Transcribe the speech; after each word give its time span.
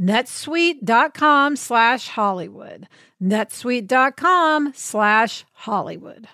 netsuite.com 0.00 1.56
slash 1.56 2.08
Hollywood. 2.08 2.88
netsuite.com 3.22 4.72
slash 4.74 5.44
Hollywood. 5.52 6.28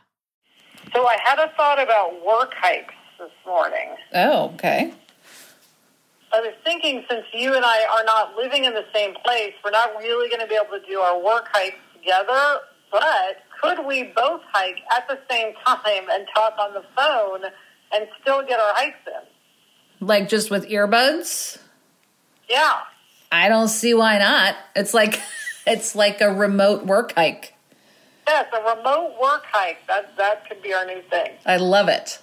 So 0.95 1.07
I 1.07 1.17
had 1.25 1.39
a 1.39 1.51
thought 1.57 1.81
about 1.81 2.25
work 2.25 2.53
hikes 2.57 2.95
this 3.19 3.31
morning. 3.47 3.97
Oh, 4.13 4.51
okay. 4.55 4.93
I 6.33 6.41
was 6.41 6.53
thinking 6.65 7.05
since 7.09 7.25
you 7.33 7.55
and 7.55 7.65
I 7.65 7.85
are 7.97 8.05
not 8.05 8.37
living 8.37 8.65
in 8.65 8.75
the 8.75 8.85
same 8.93 9.15
place, 9.25 9.53
we're 9.65 9.71
not 9.71 9.97
really 9.99 10.29
going 10.29 10.41
to 10.41 10.47
be 10.47 10.57
able 10.57 10.79
to 10.79 10.87
do 10.87 10.99
our 10.99 11.23
work 11.23 11.47
hikes 11.53 11.79
together, 11.95 12.59
but 12.91 13.39
could 13.63 13.87
we 13.87 14.13
both 14.17 14.41
hike 14.53 14.81
at 14.97 15.07
the 15.09 15.19
same 15.31 15.55
time 15.65 16.07
and 16.11 16.27
talk 16.35 16.55
on 16.59 16.75
the 16.75 16.83
phone 16.97 17.45
and 17.93 18.09
still 18.21 18.45
get 18.45 18.59
our 18.59 18.75
hikes 18.75 18.99
in? 19.07 20.07
Like 20.07 20.29
just 20.29 20.51
with 20.51 20.69
earbuds? 20.69 21.59
Yeah. 22.49 22.81
I 23.35 23.49
don't 23.49 23.67
see 23.67 23.95
why 23.95 24.19
not. 24.19 24.55
It's 24.77 24.95
like 24.95 25.21
it's 25.67 25.97
like 25.97 26.21
a 26.21 26.33
remote 26.33 26.87
work 26.87 27.15
hike. 27.17 27.53
Yes, 28.29 28.47
a 28.53 28.77
remote 28.77 29.17
work 29.21 29.43
hike. 29.47 29.85
That 29.89 30.17
that 30.17 30.49
could 30.49 30.63
be 30.63 30.73
our 30.73 30.87
new 30.87 31.03
thing. 31.11 31.33
I 31.45 31.57
love 31.57 31.89
it. 31.89 32.21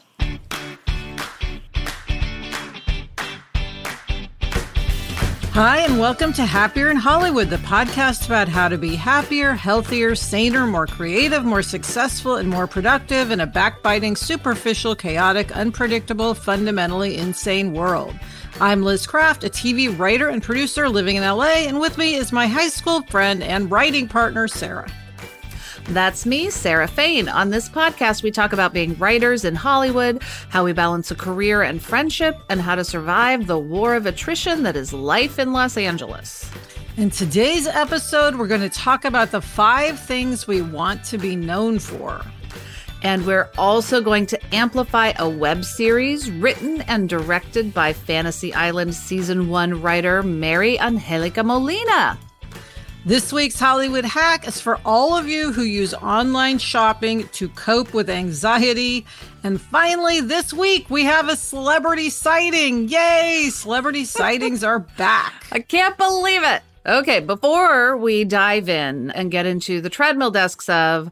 Hi, 5.53 5.79
and 5.79 5.99
welcome 5.99 6.31
to 6.31 6.45
Happier 6.45 6.89
in 6.89 6.95
Hollywood, 6.95 7.49
the 7.49 7.57
podcast 7.57 8.27
about 8.27 8.47
how 8.47 8.69
to 8.69 8.77
be 8.77 8.95
happier, 8.95 9.51
healthier, 9.51 10.15
saner, 10.15 10.65
more 10.65 10.87
creative, 10.87 11.43
more 11.43 11.61
successful, 11.61 12.37
and 12.37 12.47
more 12.47 12.67
productive 12.67 13.31
in 13.31 13.41
a 13.41 13.45
backbiting, 13.45 14.15
superficial, 14.15 14.95
chaotic, 14.95 15.51
unpredictable, 15.51 16.33
fundamentally 16.35 17.17
insane 17.17 17.73
world. 17.73 18.15
I'm 18.59 18.83
Liz 18.83 19.07
Craft, 19.07 19.43
a 19.43 19.49
TV 19.49 19.97
writer 19.97 20.27
and 20.27 20.43
producer 20.43 20.87
living 20.87 21.15
in 21.15 21.23
LA, 21.23 21.65
and 21.65 21.79
with 21.79 21.97
me 21.97 22.15
is 22.15 22.31
my 22.31 22.47
high 22.47 22.67
school 22.69 23.01
friend 23.03 23.41
and 23.41 23.71
writing 23.71 24.07
partner, 24.07 24.47
Sarah. 24.47 24.91
That's 25.89 26.25
me, 26.25 26.49
Sarah 26.51 26.87
Fain. 26.87 27.27
On 27.27 27.49
this 27.49 27.67
podcast, 27.67 28.21
we 28.21 28.29
talk 28.29 28.53
about 28.53 28.73
being 28.73 28.95
writers 28.97 29.45
in 29.45 29.55
Hollywood, 29.55 30.21
how 30.49 30.63
we 30.63 30.73
balance 30.73 31.09
a 31.09 31.15
career 31.15 31.63
and 31.63 31.81
friendship, 31.81 32.37
and 32.49 32.61
how 32.61 32.75
to 32.75 32.83
survive 32.83 33.47
the 33.47 33.57
war 33.57 33.95
of 33.95 34.05
attrition 34.05 34.63
that 34.63 34.75
is 34.75 34.93
life 34.93 35.39
in 35.39 35.53
Los 35.53 35.75
Angeles. 35.75 36.49
In 36.97 37.09
today's 37.09 37.67
episode, 37.67 38.35
we're 38.35 38.47
going 38.47 38.61
to 38.61 38.69
talk 38.69 39.05
about 39.05 39.31
the 39.31 39.41
five 39.41 39.99
things 39.99 40.45
we 40.45 40.61
want 40.61 41.03
to 41.05 41.17
be 41.17 41.35
known 41.35 41.79
for. 41.79 42.21
And 43.03 43.25
we're 43.25 43.49
also 43.57 44.01
going 44.01 44.27
to 44.27 44.55
amplify 44.55 45.13
a 45.17 45.27
web 45.27 45.65
series 45.65 46.29
written 46.29 46.81
and 46.81 47.09
directed 47.09 47.73
by 47.73 47.93
Fantasy 47.93 48.53
Island 48.53 48.93
Season 48.93 49.49
1 49.49 49.81
writer 49.81 50.21
Mary 50.21 50.79
Angelica 50.79 51.43
Molina. 51.43 52.17
This 53.03 53.33
week's 53.33 53.59
Hollywood 53.59 54.05
hack 54.05 54.47
is 54.47 54.61
for 54.61 54.79
all 54.85 55.17
of 55.17 55.27
you 55.27 55.51
who 55.51 55.63
use 55.63 55.95
online 55.95 56.59
shopping 56.59 57.27
to 57.29 57.49
cope 57.49 57.95
with 57.95 58.11
anxiety. 58.11 59.07
And 59.43 59.59
finally, 59.59 60.21
this 60.21 60.53
week 60.53 60.87
we 60.91 61.03
have 61.05 61.27
a 61.27 61.35
celebrity 61.35 62.11
sighting. 62.11 62.89
Yay! 62.89 63.49
Celebrity 63.51 64.05
sightings 64.05 64.63
are 64.63 64.77
back. 64.77 65.47
I 65.51 65.61
can't 65.61 65.97
believe 65.97 66.43
it. 66.43 66.61
Okay, 66.85 67.19
before 67.19 67.97
we 67.97 68.23
dive 68.23 68.69
in 68.69 69.09
and 69.11 69.31
get 69.31 69.47
into 69.47 69.81
the 69.81 69.89
treadmill 69.89 70.31
desks 70.31 70.69
of 70.69 71.11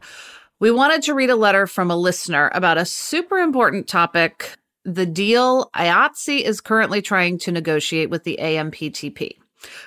we 0.60 0.70
wanted 0.70 1.02
to 1.02 1.14
read 1.14 1.30
a 1.30 1.36
letter 1.36 1.66
from 1.66 1.90
a 1.90 1.96
listener 1.96 2.50
about 2.54 2.78
a 2.78 2.84
super 2.84 3.38
important 3.38 3.88
topic 3.88 4.56
the 4.84 5.06
deal 5.06 5.70
IATSE 5.76 6.42
is 6.42 6.60
currently 6.60 7.02
trying 7.02 7.38
to 7.38 7.52
negotiate 7.52 8.10
with 8.10 8.24
the 8.24 8.38
AMPTP. 8.40 9.36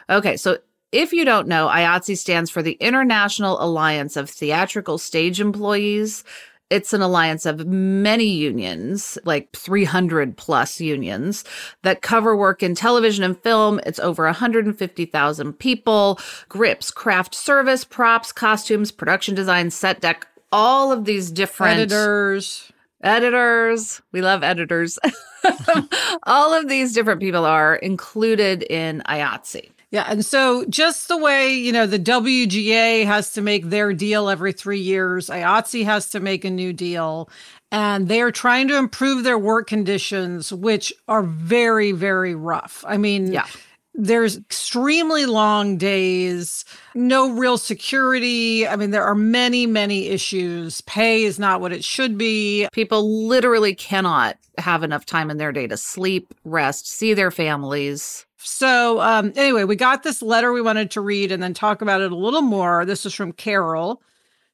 Okay, 0.09 0.37
so 0.37 0.57
if 0.91 1.11
you 1.11 1.25
don't 1.25 1.47
know, 1.47 1.67
IATSE 1.67 2.17
stands 2.17 2.51
for 2.51 2.61
the 2.61 2.73
International 2.73 3.61
Alliance 3.61 4.15
of 4.15 4.29
Theatrical 4.29 4.99
Stage 4.99 5.41
Employees. 5.41 6.23
It's 6.69 6.93
an 6.93 7.01
alliance 7.01 7.45
of 7.45 7.67
many 7.67 8.25
unions, 8.25 9.17
like 9.25 9.51
300 9.53 10.37
plus 10.37 10.79
unions 10.79 11.43
that 11.81 12.01
cover 12.01 12.35
work 12.35 12.63
in 12.63 12.73
television 12.75 13.23
and 13.23 13.39
film. 13.39 13.79
It's 13.85 13.99
over 13.99 14.25
150,000 14.25 15.53
people, 15.53 16.19
grips, 16.49 16.91
craft 16.91 17.35
service, 17.35 17.83
props, 17.83 18.31
costumes, 18.31 18.91
production 18.91 19.35
design, 19.35 19.71
set 19.71 20.01
deck, 20.01 20.27
all 20.53 20.91
of 20.91 21.03
these 21.03 21.31
different 21.31 21.79
editors. 21.79 22.71
Editors. 23.01 24.01
We 24.13 24.21
love 24.21 24.43
editors. 24.43 24.97
all 26.23 26.53
of 26.53 26.69
these 26.69 26.93
different 26.93 27.19
people 27.19 27.43
are 27.43 27.75
included 27.75 28.63
in 28.63 29.01
IATSE. 29.07 29.71
Yeah. 29.91 30.05
And 30.07 30.25
so, 30.25 30.65
just 30.65 31.07
the 31.07 31.17
way, 31.17 31.53
you 31.53 31.71
know, 31.71 31.85
the 31.85 31.99
WGA 31.99 33.05
has 33.05 33.33
to 33.33 33.41
make 33.41 33.69
their 33.69 33.93
deal 33.93 34.29
every 34.29 34.53
three 34.53 34.79
years, 34.79 35.29
IATSE 35.29 35.85
has 35.85 36.09
to 36.11 36.19
make 36.19 36.45
a 36.45 36.49
new 36.49 36.71
deal. 36.71 37.29
And 37.71 38.07
they 38.07 38.21
are 38.21 38.31
trying 38.31 38.67
to 38.67 38.77
improve 38.77 39.23
their 39.23 39.37
work 39.37 39.67
conditions, 39.67 40.53
which 40.53 40.93
are 41.07 41.23
very, 41.23 41.91
very 41.91 42.35
rough. 42.35 42.85
I 42.87 42.97
mean, 42.97 43.33
yeah 43.33 43.47
there's 43.93 44.37
extremely 44.37 45.25
long 45.25 45.77
days, 45.77 46.65
no 46.95 47.31
real 47.31 47.57
security. 47.57 48.67
I 48.67 48.75
mean, 48.75 48.91
there 48.91 49.03
are 49.03 49.15
many, 49.15 49.67
many 49.67 50.07
issues. 50.07 50.81
Pay 50.81 51.23
is 51.23 51.37
not 51.37 51.61
what 51.61 51.71
it 51.71 51.83
should 51.83 52.17
be. 52.17 52.67
People 52.73 53.27
literally 53.27 53.75
cannot 53.75 54.37
have 54.57 54.83
enough 54.83 55.05
time 55.05 55.29
in 55.29 55.37
their 55.37 55.51
day 55.51 55.67
to 55.67 55.77
sleep, 55.77 56.33
rest, 56.43 56.87
see 56.87 57.13
their 57.13 57.31
families. 57.31 58.25
So, 58.37 58.99
um, 58.99 59.31
anyway, 59.35 59.63
we 59.63 59.75
got 59.75 60.03
this 60.03 60.21
letter 60.21 60.51
we 60.51 60.61
wanted 60.61 60.91
to 60.91 61.01
read 61.01 61.31
and 61.31 61.41
then 61.41 61.53
talk 61.53 61.81
about 61.81 62.01
it 62.01 62.11
a 62.11 62.17
little 62.17 62.41
more. 62.41 62.85
This 62.85 63.05
is 63.05 63.13
from 63.13 63.31
Carol. 63.31 64.01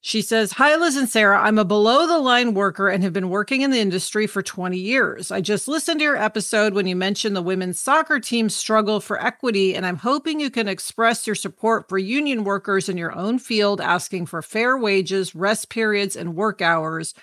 She 0.02 0.22
says, 0.22 0.54
Hi, 0.54 0.78
Liz 0.78 0.96
and 0.96 1.10
Sarah. 1.10 1.42
I'm 1.42 1.58
a 1.58 1.66
below 1.66 2.08
the 2.08 2.20
line 2.20 2.54
worker 2.54 2.88
and 2.88 3.04
have 3.04 3.12
been 3.12 3.30
working 3.30 3.62
in 3.62 3.72
the 3.72 3.82
industry 3.82 4.28
for 4.28 4.42
20 4.42 4.78
years. 4.78 5.30
I 5.30 5.42
just 5.42 5.68
listened 5.68 6.00
to 6.00 6.06
your 6.06 6.16
episode 6.16 6.74
when 6.74 6.88
you 6.88 6.96
mentioned 6.96 7.36
the 7.36 7.42
women's 7.42 7.82
soccer 7.82 8.18
team's 8.18 8.56
struggle 8.56 9.02
for 9.02 9.22
equity, 9.22 9.76
and 9.76 9.86
I'm 9.86 9.98
hoping 9.98 10.40
you 10.40 10.50
can 10.50 10.70
express 10.70 11.28
your 11.28 11.36
support 11.36 11.90
for 11.90 11.98
union 11.98 12.46
workers 12.46 12.88
in 12.88 12.96
your 12.96 13.14
own 13.14 13.40
field 13.40 13.82
asking 13.82 14.28
for 14.28 14.42
fair 14.42 14.78
wages, 14.78 15.36
rest 15.36 15.68
periods, 15.70 16.16
and 16.16 16.34
work 16.34 16.62
hours, 16.62 17.14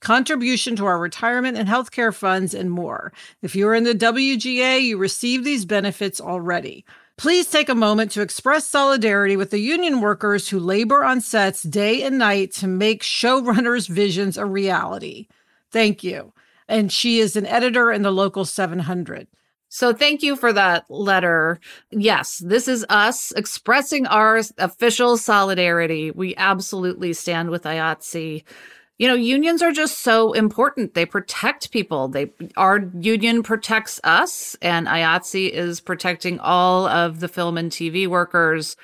contribution 0.00 0.76
to 0.76 0.84
our 0.84 0.98
retirement 0.98 1.56
and 1.56 1.70
healthcare 1.70 2.14
funds, 2.14 2.52
and 2.52 2.70
more. 2.70 3.14
If 3.40 3.56
you're 3.56 3.74
in 3.74 3.84
the 3.84 3.94
WGA, 3.94 4.82
you 4.82 4.98
receive 4.98 5.42
these 5.42 5.64
benefits 5.64 6.20
already. 6.20 6.84
Please 7.18 7.48
take 7.48 7.70
a 7.70 7.74
moment 7.74 8.10
to 8.10 8.20
express 8.20 8.66
solidarity 8.66 9.36
with 9.36 9.50
the 9.50 9.58
union 9.58 10.02
workers 10.02 10.50
who 10.50 10.58
labor 10.58 11.02
on 11.02 11.22
sets 11.22 11.62
day 11.62 12.02
and 12.02 12.18
night 12.18 12.52
to 12.52 12.66
make 12.66 13.02
showrunners' 13.02 13.88
visions 13.88 14.36
a 14.36 14.44
reality. 14.44 15.26
Thank 15.70 16.04
you. 16.04 16.34
And 16.68 16.92
she 16.92 17.18
is 17.20 17.34
an 17.34 17.46
editor 17.46 17.90
in 17.90 18.02
the 18.02 18.10
local 18.10 18.44
700. 18.44 19.28
So 19.68 19.92
thank 19.92 20.22
you 20.22 20.36
for 20.36 20.52
that 20.52 20.84
letter. 20.90 21.58
Yes, 21.90 22.38
this 22.44 22.68
is 22.68 22.84
us 22.88 23.32
expressing 23.32 24.06
our 24.06 24.40
official 24.58 25.16
solidarity. 25.16 26.10
We 26.10 26.36
absolutely 26.36 27.14
stand 27.14 27.50
with 27.50 27.64
IATSE 27.64 28.44
you 28.98 29.06
know, 29.06 29.14
unions 29.14 29.62
are 29.62 29.72
just 29.72 29.98
so 29.98 30.32
important. 30.32 30.94
They 30.94 31.04
protect 31.04 31.70
people. 31.70 32.08
They 32.08 32.30
our 32.56 32.90
union 32.98 33.42
protects 33.42 34.00
us, 34.04 34.56
and 34.62 34.86
IATSE 34.86 35.50
is 35.50 35.80
protecting 35.80 36.38
all 36.40 36.86
of 36.86 37.20
the 37.20 37.28
film 37.28 37.58
and 37.58 37.70
TV 37.70 38.06
workers 38.06 38.76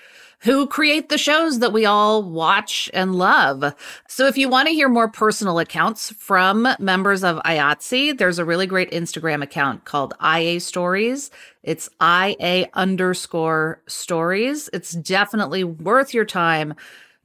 who 0.43 0.67
create 0.67 1.09
the 1.09 1.19
shows 1.19 1.61
that 1.61 1.73
we 1.73 1.87
all 1.87 2.23
watch 2.23 2.91
and 2.93 3.15
love. 3.15 3.75
So 4.09 4.27
if 4.27 4.37
you 4.37 4.49
want 4.49 4.67
to 4.67 4.75
hear 4.75 4.89
more 4.89 5.09
personal 5.09 5.61
accounts 5.61 6.11
from 6.11 6.67
members 6.81 7.23
of 7.23 7.41
IATSE, 7.45 8.19
there's 8.19 8.41
a 8.41 8.45
really 8.45 8.67
great 8.67 8.91
Instagram 8.91 9.41
account 9.41 9.85
called 9.85 10.15
IA 10.21 10.59
Stories. 10.59 11.31
It's 11.63 11.89
IA 12.03 12.69
underscore 12.75 13.83
stories. 13.87 14.69
It's 14.73 14.93
definitely 14.93 15.63
worth 15.63 16.13
your 16.13 16.25
time 16.25 16.75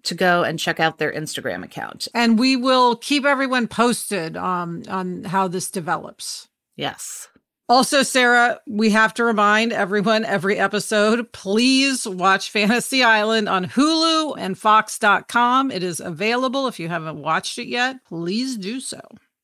to 0.04 0.16
go 0.16 0.44
and 0.44 0.60
check 0.60 0.80
out 0.80 0.98
their 0.98 1.12
Instagram 1.12 1.64
account. 1.64 2.08
And 2.14 2.40
we 2.40 2.56
will 2.56 2.96
keep 2.96 3.26
everyone 3.26 3.68
posted 3.68 4.38
um, 4.38 4.84
on 4.90 5.24
how 5.26 5.48
this 5.48 5.70
develops. 5.70 6.48
Yes. 6.76 7.28
Also, 7.70 8.02
Sarah, 8.02 8.62
we 8.66 8.92
have 8.92 9.14
to 9.16 9.26
remind 9.26 9.74
everyone 9.74 10.24
every 10.24 10.58
episode 10.58 11.30
please 11.34 12.08
watch 12.08 12.50
Fantasy 12.50 13.04
Island 13.04 13.50
on 13.50 13.66
Hulu 13.66 14.36
and 14.38 14.58
Fox.com. 14.58 15.72
It 15.72 15.84
is 15.84 16.00
available. 16.00 16.68
If 16.68 16.80
you 16.80 16.88
haven't 16.88 17.22
watched 17.22 17.58
it 17.58 17.68
yet, 17.68 17.98
please 18.06 18.58
do 18.58 18.80
so. 18.80 19.02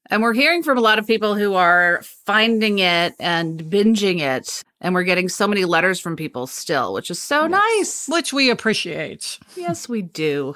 And 0.09 0.21
we're 0.21 0.33
hearing 0.33 0.63
from 0.63 0.77
a 0.77 0.81
lot 0.81 0.99
of 0.99 1.07
people 1.07 1.35
who 1.35 1.55
are 1.55 2.01
finding 2.03 2.79
it 2.79 3.13
and 3.19 3.61
binging 3.61 4.19
it. 4.19 4.63
And 4.83 4.93
we're 4.93 5.03
getting 5.03 5.29
so 5.29 5.47
many 5.47 5.65
letters 5.65 5.99
from 5.99 6.15
people 6.15 6.45
still, 6.45 6.93
which 6.93 7.09
is 7.09 7.19
so 7.19 7.47
yes. 7.47 7.51
nice. 7.51 8.07
Which 8.09 8.33
we 8.33 8.51
appreciate. 8.51 9.39
Yes, 9.55 9.89
we 9.89 10.03
do. 10.03 10.55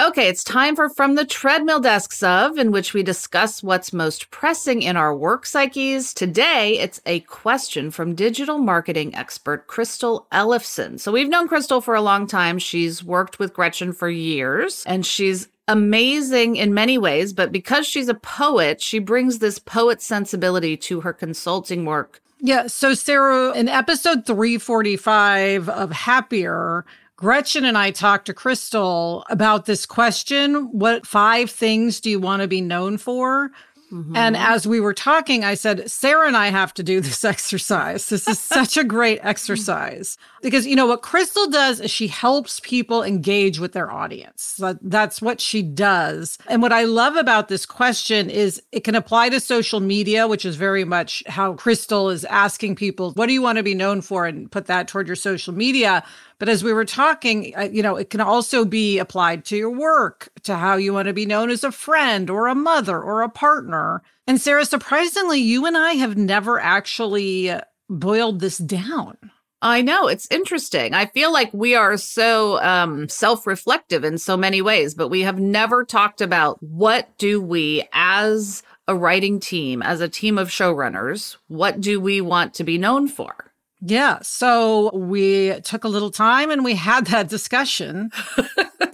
Okay, 0.00 0.26
it's 0.26 0.42
time 0.42 0.74
for 0.74 0.88
From 0.88 1.14
the 1.14 1.24
Treadmill 1.24 1.78
Desks 1.78 2.20
of, 2.20 2.58
in 2.58 2.72
which 2.72 2.94
we 2.94 3.04
discuss 3.04 3.62
what's 3.62 3.92
most 3.92 4.28
pressing 4.32 4.82
in 4.82 4.96
our 4.96 5.14
work 5.14 5.46
psyches. 5.46 6.12
Today, 6.12 6.80
it's 6.80 7.00
a 7.06 7.20
question 7.20 7.92
from 7.92 8.16
digital 8.16 8.58
marketing 8.58 9.14
expert 9.14 9.68
Crystal 9.68 10.26
Ellefson. 10.32 10.98
So, 10.98 11.12
we've 11.12 11.28
known 11.28 11.46
Crystal 11.46 11.80
for 11.80 11.94
a 11.94 12.02
long 12.02 12.26
time. 12.26 12.58
She's 12.58 13.04
worked 13.04 13.38
with 13.38 13.54
Gretchen 13.54 13.92
for 13.92 14.08
years, 14.08 14.82
and 14.84 15.06
she's 15.06 15.46
amazing 15.68 16.56
in 16.56 16.74
many 16.74 16.98
ways. 16.98 17.32
But 17.32 17.52
because 17.52 17.86
she's 17.86 18.08
a 18.08 18.14
poet, 18.14 18.82
she 18.82 18.98
brings 18.98 19.38
this 19.38 19.60
poet 19.60 20.02
sensibility 20.02 20.76
to 20.78 21.02
her 21.02 21.12
consulting 21.12 21.84
work. 21.84 22.20
Yeah. 22.46 22.66
So, 22.66 22.92
Sarah, 22.92 23.52
in 23.52 23.70
episode 23.70 24.26
345 24.26 25.70
of 25.70 25.90
Happier, 25.90 26.84
Gretchen 27.16 27.64
and 27.64 27.78
I 27.78 27.90
talked 27.90 28.26
to 28.26 28.34
Crystal 28.34 29.24
about 29.30 29.64
this 29.64 29.86
question 29.86 30.70
What 30.70 31.06
five 31.06 31.48
things 31.50 32.02
do 32.02 32.10
you 32.10 32.20
want 32.20 32.42
to 32.42 32.48
be 32.48 32.60
known 32.60 32.98
for? 32.98 33.50
Mm-hmm. 33.94 34.16
And 34.16 34.36
as 34.36 34.66
we 34.66 34.80
were 34.80 34.92
talking, 34.92 35.44
I 35.44 35.54
said, 35.54 35.88
Sarah 35.88 36.26
and 36.26 36.36
I 36.36 36.48
have 36.48 36.74
to 36.74 36.82
do 36.82 37.00
this 37.00 37.24
exercise. 37.34 38.08
This 38.08 38.26
is 38.26 38.40
such 38.40 38.76
a 38.76 38.82
great 38.82 39.20
exercise 39.22 40.18
because, 40.42 40.66
you 40.66 40.74
know, 40.74 40.86
what 40.86 41.02
Crystal 41.02 41.48
does 41.48 41.80
is 41.80 41.92
she 41.92 42.08
helps 42.08 42.58
people 42.60 43.04
engage 43.04 43.60
with 43.60 43.72
their 43.72 43.90
audience. 43.90 44.60
That's 44.82 45.22
what 45.22 45.40
she 45.40 45.62
does. 45.62 46.38
And 46.48 46.60
what 46.60 46.72
I 46.72 46.84
love 46.84 47.14
about 47.14 47.46
this 47.46 47.64
question 47.64 48.30
is 48.30 48.60
it 48.72 48.80
can 48.80 48.96
apply 48.96 49.28
to 49.28 49.38
social 49.38 49.78
media, 49.78 50.26
which 50.26 50.44
is 50.44 50.56
very 50.56 50.84
much 50.84 51.22
how 51.28 51.54
Crystal 51.54 52.10
is 52.10 52.24
asking 52.24 52.74
people, 52.74 53.12
what 53.12 53.26
do 53.26 53.32
you 53.32 53.42
want 53.42 53.58
to 53.58 53.62
be 53.62 53.74
known 53.74 54.00
for? 54.00 54.26
And 54.26 54.50
put 54.50 54.66
that 54.66 54.88
toward 54.88 55.06
your 55.06 55.16
social 55.16 55.54
media. 55.54 56.04
But 56.38 56.48
as 56.48 56.64
we 56.64 56.72
were 56.72 56.84
talking, 56.84 57.54
you 57.72 57.82
know, 57.82 57.96
it 57.96 58.10
can 58.10 58.20
also 58.20 58.64
be 58.64 58.98
applied 58.98 59.44
to 59.46 59.56
your 59.56 59.70
work, 59.70 60.30
to 60.42 60.56
how 60.56 60.76
you 60.76 60.92
want 60.92 61.08
to 61.08 61.12
be 61.12 61.26
known 61.26 61.50
as 61.50 61.64
a 61.64 61.72
friend 61.72 62.28
or 62.28 62.48
a 62.48 62.54
mother 62.54 63.00
or 63.00 63.22
a 63.22 63.28
partner. 63.28 64.02
And 64.26 64.40
Sarah, 64.40 64.64
surprisingly, 64.64 65.40
you 65.40 65.66
and 65.66 65.76
I 65.76 65.92
have 65.92 66.16
never 66.16 66.58
actually 66.58 67.52
boiled 67.88 68.40
this 68.40 68.58
down. 68.58 69.16
I 69.62 69.80
know 69.80 70.08
it's 70.08 70.30
interesting. 70.30 70.92
I 70.92 71.06
feel 71.06 71.32
like 71.32 71.50
we 71.54 71.74
are 71.74 71.96
so 71.96 72.60
um, 72.60 73.08
self-reflective 73.08 74.04
in 74.04 74.18
so 74.18 74.36
many 74.36 74.60
ways, 74.60 74.94
but 74.94 75.08
we 75.08 75.22
have 75.22 75.38
never 75.38 75.84
talked 75.84 76.20
about 76.20 76.62
what 76.62 77.16
do 77.16 77.40
we 77.40 77.88
as 77.94 78.62
a 78.86 78.94
writing 78.94 79.40
team, 79.40 79.82
as 79.82 80.02
a 80.02 80.08
team 80.08 80.36
of 80.36 80.48
showrunners, 80.48 81.38
what 81.48 81.80
do 81.80 81.98
we 81.98 82.20
want 82.20 82.52
to 82.54 82.64
be 82.64 82.76
known 82.76 83.08
for? 83.08 83.53
Yeah. 83.86 84.20
So 84.22 84.96
we 84.96 85.60
took 85.60 85.84
a 85.84 85.88
little 85.88 86.10
time 86.10 86.50
and 86.50 86.64
we 86.64 86.74
had 86.74 87.06
that 87.08 87.28
discussion 87.28 88.10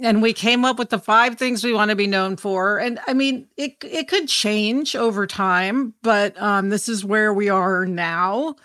and 0.02 0.20
we 0.20 0.32
came 0.32 0.64
up 0.64 0.78
with 0.78 0.90
the 0.90 0.98
five 0.98 1.38
things 1.38 1.62
we 1.62 1.72
want 1.72 1.90
to 1.90 1.96
be 1.96 2.08
known 2.08 2.36
for. 2.36 2.78
And 2.78 2.98
I 3.06 3.14
mean, 3.14 3.46
it, 3.56 3.76
it 3.84 4.08
could 4.08 4.28
change 4.28 4.96
over 4.96 5.28
time, 5.28 5.94
but 6.02 6.40
um, 6.42 6.70
this 6.70 6.88
is 6.88 7.04
where 7.04 7.32
we 7.32 7.48
are 7.48 7.86
now. 7.86 8.56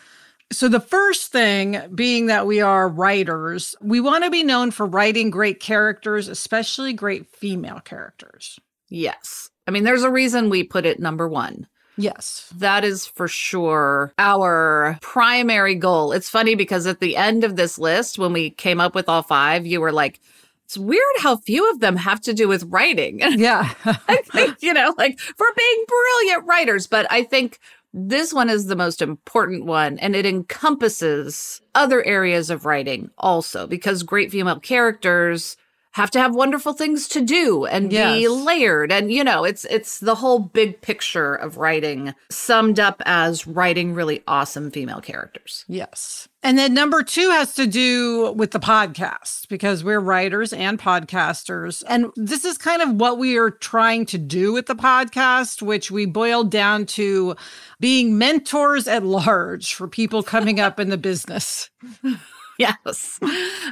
So, 0.51 0.67
the 0.67 0.79
first 0.79 1.31
thing 1.31 1.81
being 1.93 2.27
that 2.27 2.45
we 2.45 2.61
are 2.61 2.87
writers, 2.87 3.75
we 3.81 3.99
want 3.99 4.23
to 4.23 4.29
be 4.29 4.43
known 4.43 4.69
for 4.69 4.85
writing 4.85 5.31
great 5.31 5.59
characters, 5.59 6.27
especially 6.27 6.93
great 6.93 7.27
female 7.27 7.79
characters. 7.79 8.59
Yes. 8.87 9.49
I 9.67 9.71
mean, 9.71 9.83
there's 9.83 10.03
a 10.03 10.11
reason 10.11 10.49
we 10.49 10.63
put 10.63 10.85
it 10.85 10.99
number 10.99 11.27
one. 11.27 11.67
Yes. 11.97 12.51
That 12.55 12.83
is 12.83 13.05
for 13.05 13.27
sure 13.27 14.13
our 14.17 14.97
primary 15.01 15.75
goal. 15.75 16.11
It's 16.11 16.29
funny 16.29 16.55
because 16.55 16.87
at 16.87 16.99
the 16.99 17.15
end 17.15 17.43
of 17.43 17.55
this 17.55 17.77
list, 17.77 18.19
when 18.19 18.33
we 18.33 18.49
came 18.49 18.79
up 18.79 18.95
with 18.95 19.09
all 19.09 19.23
five, 19.23 19.65
you 19.65 19.81
were 19.81 19.91
like, 19.91 20.19
it's 20.65 20.77
weird 20.77 21.03
how 21.19 21.37
few 21.37 21.69
of 21.69 21.79
them 21.79 21.95
have 21.95 22.19
to 22.21 22.33
do 22.33 22.47
with 22.47 22.63
writing. 22.63 23.19
Yeah. 23.37 23.73
I 23.85 24.17
think, 24.31 24.61
you 24.61 24.73
know, 24.73 24.93
like 24.97 25.19
for 25.19 25.47
being 25.55 25.85
brilliant 25.87 26.45
writers. 26.47 26.87
But 26.87 27.05
I 27.11 27.23
think 27.23 27.59
this 27.93 28.33
one 28.33 28.49
is 28.49 28.65
the 28.65 28.75
most 28.75 29.01
important 29.01 29.65
one 29.65 29.99
and 29.99 30.15
it 30.15 30.25
encompasses 30.25 31.61
other 31.75 32.03
areas 32.03 32.49
of 32.49 32.65
writing 32.65 33.09
also 33.17 33.67
because 33.67 34.03
great 34.03 34.31
female 34.31 34.59
characters 34.59 35.55
have 35.95 36.11
to 36.11 36.19
have 36.19 36.35
wonderful 36.35 36.73
things 36.73 37.07
to 37.07 37.21
do 37.21 37.65
and 37.65 37.91
yes. 37.91 38.13
be 38.13 38.27
layered 38.27 38.91
and 38.91 39.13
you 39.13 39.23
know 39.23 39.45
it's 39.45 39.63
it's 39.65 39.99
the 39.99 40.15
whole 40.15 40.39
big 40.39 40.81
picture 40.81 41.33
of 41.35 41.55
writing 41.55 42.13
summed 42.29 42.81
up 42.81 43.01
as 43.05 43.47
writing 43.47 43.93
really 43.93 44.21
awesome 44.27 44.69
female 44.69 44.99
characters 44.99 45.63
yes 45.69 46.27
and 46.43 46.59
then 46.59 46.75
number 46.75 47.01
two 47.01 47.31
has 47.31 47.55
to 47.55 47.65
do 47.65 48.33
with 48.33 48.51
the 48.51 48.59
podcast 48.59 49.47
because 49.47 49.83
we're 49.83 49.99
writers 49.99 50.53
and 50.53 50.77
podcasters. 50.77 51.81
And 51.87 52.11
this 52.15 52.45
is 52.45 52.55
kind 52.59 52.83
of 52.83 52.97
what 52.97 53.17
we 53.17 53.35
are 53.35 53.49
trying 53.49 54.05
to 54.05 54.19
do 54.19 54.53
with 54.53 54.67
the 54.67 54.75
podcast, 54.75 55.63
which 55.63 55.89
we 55.89 56.05
boiled 56.05 56.51
down 56.51 56.85
to 56.85 57.35
being 57.79 58.19
mentors 58.19 58.87
at 58.87 59.03
large 59.03 59.73
for 59.73 59.87
people 59.87 60.21
coming 60.21 60.59
up 60.59 60.79
in 60.79 60.91
the 60.91 60.99
business. 60.99 61.71
yes. 62.59 63.19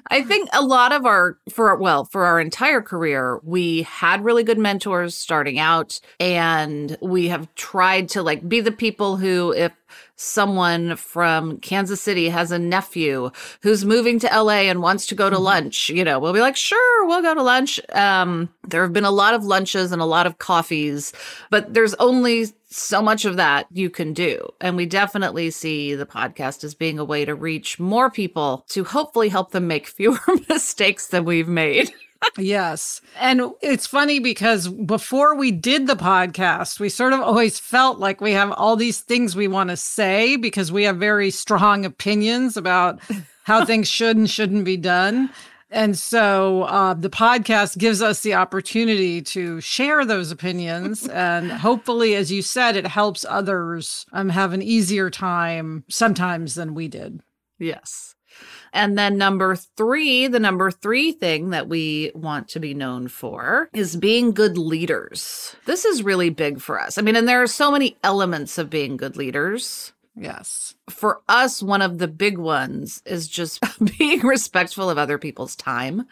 I 0.07 0.24
think 0.24 0.50
a 0.53 0.62
lot 0.62 0.91
of 0.91 1.06
our, 1.06 1.38
for, 1.50 1.75
well, 1.75 2.06
for 2.06 2.25
our 2.25 2.39
entire 2.39 2.81
career, 2.81 3.39
we 3.44 3.83
had 3.83 4.24
really 4.24 4.44
good 4.44 4.59
mentors 4.59 5.15
starting 5.15 5.57
out 5.59 6.00
and 6.19 6.98
we 7.01 7.29
have 7.29 7.53
tried 7.55 8.10
to 8.10 8.22
like 8.22 8.48
be 8.48 8.60
the 8.60 8.72
people 8.72 9.17
who, 9.17 9.53
if 9.53 9.72
someone 10.24 10.96
from 10.96 11.58
Kansas 11.60 12.01
City 12.01 12.30
has 12.30 12.51
a 12.51 12.60
nephew 12.60 13.30
who's 13.62 13.86
moving 13.86 14.20
to 14.20 14.27
LA 14.27 14.63
and 14.63 14.82
wants 14.82 15.06
to 15.08 15.15
go 15.15 15.30
to 15.30 15.36
mm-hmm. 15.36 15.46
lunch, 15.46 15.89
you 15.89 16.03
know, 16.03 16.20
we'll 16.20 16.34
be 16.34 16.42
like, 16.42 16.56
sure, 16.56 17.08
we'll 17.08 17.22
go 17.22 17.36
to 17.36 17.44
lunch. 17.44 17.80
Um, 17.94 18.50
there 18.68 18.82
have 18.84 18.94
been 18.94 19.06
a 19.06 19.12
lot 19.12 19.34
of 19.34 19.44
lunches 19.44 19.92
and 19.92 20.01
a 20.01 20.06
lot 20.06 20.25
of 20.25 20.38
coffees, 20.38 21.13
but 21.50 21.74
there's 21.74 21.94
only 21.96 22.48
so 22.70 23.01
much 23.01 23.25
of 23.25 23.38
that 23.38 23.68
you 23.72 23.89
can 23.89 24.13
do. 24.13 24.48
And 24.60 24.75
we 24.75 24.86
definitely 24.86 25.51
see 25.51 25.94
the 25.96 26.06
podcast 26.06 26.63
as 26.63 26.74
being 26.74 26.98
a 26.98 27.06
way 27.06 27.25
to 27.25 27.36
reach 27.36 27.80
more 27.80 28.10
people 28.10 28.65
to 28.70 28.84
hopefully 28.84 29.30
help 29.30 29.51
them 29.51 29.68
make 29.68 29.88
fewer 29.88 30.20
mistakes 30.50 31.08
than 31.08 31.25
we've 31.25 31.48
made. 31.48 31.92
Yes. 32.38 33.01
And 33.20 33.51
it's 33.62 33.88
funny 33.88 34.20
because 34.20 34.68
before 34.68 35.36
we 35.36 35.51
did 35.51 35.88
the 35.88 35.96
podcast, 35.96 36.80
we 36.80 36.89
sort 36.89 37.13
of 37.13 37.22
always 37.22 37.60
felt 37.60 38.00
like 38.00 38.22
we 38.22 38.32
have 38.32 38.51
all 38.51 38.75
these 38.75 39.00
things 39.00 39.36
we 39.36 39.48
want 39.48 39.70
to 39.70 39.77
say 39.77 40.36
because 40.36 40.72
we 40.72 40.84
have 40.84 40.98
very 40.98 41.32
strong 41.32 41.86
opinions 41.86 42.58
about 42.58 43.00
how 43.44 43.65
things 43.65 43.88
should 43.88 44.18
and 44.18 44.30
shouldn't 44.30 44.65
be 44.65 44.77
done. 44.77 45.30
And 45.74 45.98
so 45.98 46.63
uh, 46.63 46.94
the 46.94 47.10
podcast 47.10 47.80
gives 47.80 48.00
us 48.00 48.22
the 48.22 48.36
opportunity 48.36 49.24
to 49.24 49.60
share 49.60 50.06
those 50.06 50.30
opinions. 50.30 51.08
and 51.08 51.51
hopefully, 51.51 52.13
as 52.15 52.32
you 52.32 52.44
said, 52.44 52.75
it 52.75 52.86
helps 52.86 53.25
others 53.27 54.06
um, 54.13 54.30
have 54.30 54.53
an 54.53 54.62
easier 54.62 55.10
time 55.10 55.84
sometimes 55.89 56.53
than 56.53 56.75
we 56.75 56.88
did. 56.88 57.22
Yes. 57.58 58.12
And 58.74 58.98
then 58.98 59.18
number 59.18 59.56
three, 59.56 60.27
the 60.27 60.39
number 60.39 60.72
three 60.72 61.12
thing 61.12 61.51
that 61.51 61.70
we 61.70 62.12
want 62.15 62.48
to 62.50 62.60
be 62.60 62.74
known 62.74 63.08
for 63.08 63.70
is 63.72 63.96
being 63.96 64.32
good 64.32 64.58
leaders. 64.58 65.56
This 65.65 65.86
is 65.86 66.03
really 66.03 66.32
big 66.32 66.60
for 66.60 66.82
us. 66.82 66.98
I 66.98 67.03
mean, 67.03 67.15
and 67.15 67.27
there 67.27 67.42
are 67.44 67.48
so 67.48 67.72
many 67.72 67.98
elements 68.03 68.58
of 68.58 68.72
being 68.72 68.98
good 68.98 69.15
leaders. 69.15 69.94
Yes. 70.15 70.75
For 70.89 71.22
us, 71.27 71.63
one 71.63 71.82
of 71.82 71.98
the 71.98 72.08
big 72.08 72.38
ones 72.38 73.01
is 73.06 73.27
just 73.27 73.63
being 73.98 74.20
respectful 74.22 74.89
of 74.89 74.98
other 74.98 75.18
people's 75.18 75.56
time. 75.56 76.08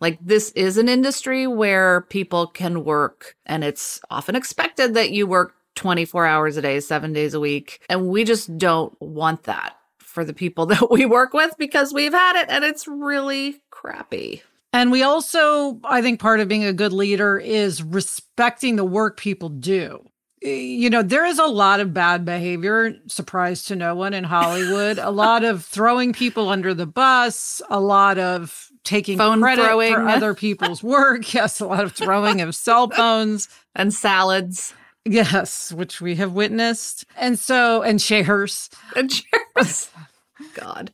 Like, 0.00 0.18
this 0.20 0.50
is 0.50 0.78
an 0.78 0.88
industry 0.88 1.46
where 1.46 2.02
people 2.02 2.46
can 2.46 2.84
work, 2.84 3.36
and 3.46 3.62
it's 3.62 4.00
often 4.10 4.36
expected 4.36 4.94
that 4.94 5.12
you 5.12 5.26
work 5.26 5.54
24 5.74 6.26
hours 6.26 6.56
a 6.56 6.62
day, 6.62 6.80
seven 6.80 7.12
days 7.12 7.34
a 7.34 7.40
week. 7.40 7.80
And 7.88 8.08
we 8.08 8.24
just 8.24 8.56
don't 8.58 8.98
want 9.00 9.44
that 9.44 9.76
for 10.12 10.24
the 10.24 10.34
people 10.34 10.66
that 10.72 10.90
we 10.90 11.06
work 11.06 11.32
with 11.32 11.56
because 11.58 11.92
we've 11.92 12.12
had 12.12 12.40
it 12.40 12.46
and 12.48 12.64
it's 12.64 12.86
really 12.86 13.60
crappy. 13.70 14.42
And 14.74 14.90
we 14.90 15.02
also, 15.02 15.80
I 15.84 16.00
think 16.00 16.18
part 16.18 16.40
of 16.40 16.48
being 16.48 16.64
a 16.64 16.72
good 16.72 16.92
leader 16.92 17.38
is 17.38 17.82
respecting 17.82 18.76
the 18.76 18.84
work 18.84 19.18
people 19.18 19.50
do. 19.50 20.08
You 20.40 20.90
know, 20.90 21.02
there 21.02 21.24
is 21.24 21.38
a 21.38 21.46
lot 21.46 21.78
of 21.78 21.94
bad 21.94 22.24
behavior, 22.24 22.94
surprise 23.06 23.64
to 23.66 23.76
no 23.76 23.94
one 23.94 24.12
in 24.12 24.24
Hollywood, 24.24 24.98
a 24.98 25.10
lot 25.10 25.44
of 25.44 25.64
throwing 25.64 26.12
people 26.12 26.48
under 26.48 26.74
the 26.74 26.86
bus, 26.86 27.62
a 27.70 27.78
lot 27.78 28.18
of 28.18 28.70
taking 28.82 29.18
Phone 29.18 29.40
credit 29.40 29.64
throwing. 29.64 29.94
for 29.94 30.08
other 30.08 30.34
people's 30.34 30.82
work. 30.82 31.22
Yes, 31.34 31.60
a 31.60 31.66
lot 31.66 31.84
of 31.84 31.92
throwing 31.92 32.40
of 32.40 32.54
cell 32.54 32.88
phones. 32.90 33.48
And 33.76 33.94
salads 33.94 34.74
Yes, 35.04 35.72
which 35.72 36.00
we 36.00 36.16
have 36.16 36.32
witnessed. 36.32 37.04
And 37.16 37.38
so, 37.38 37.82
and 37.82 37.98
chairs. 37.98 38.70
and 38.94 39.10
chairs. 39.10 39.90
God. 40.54 40.92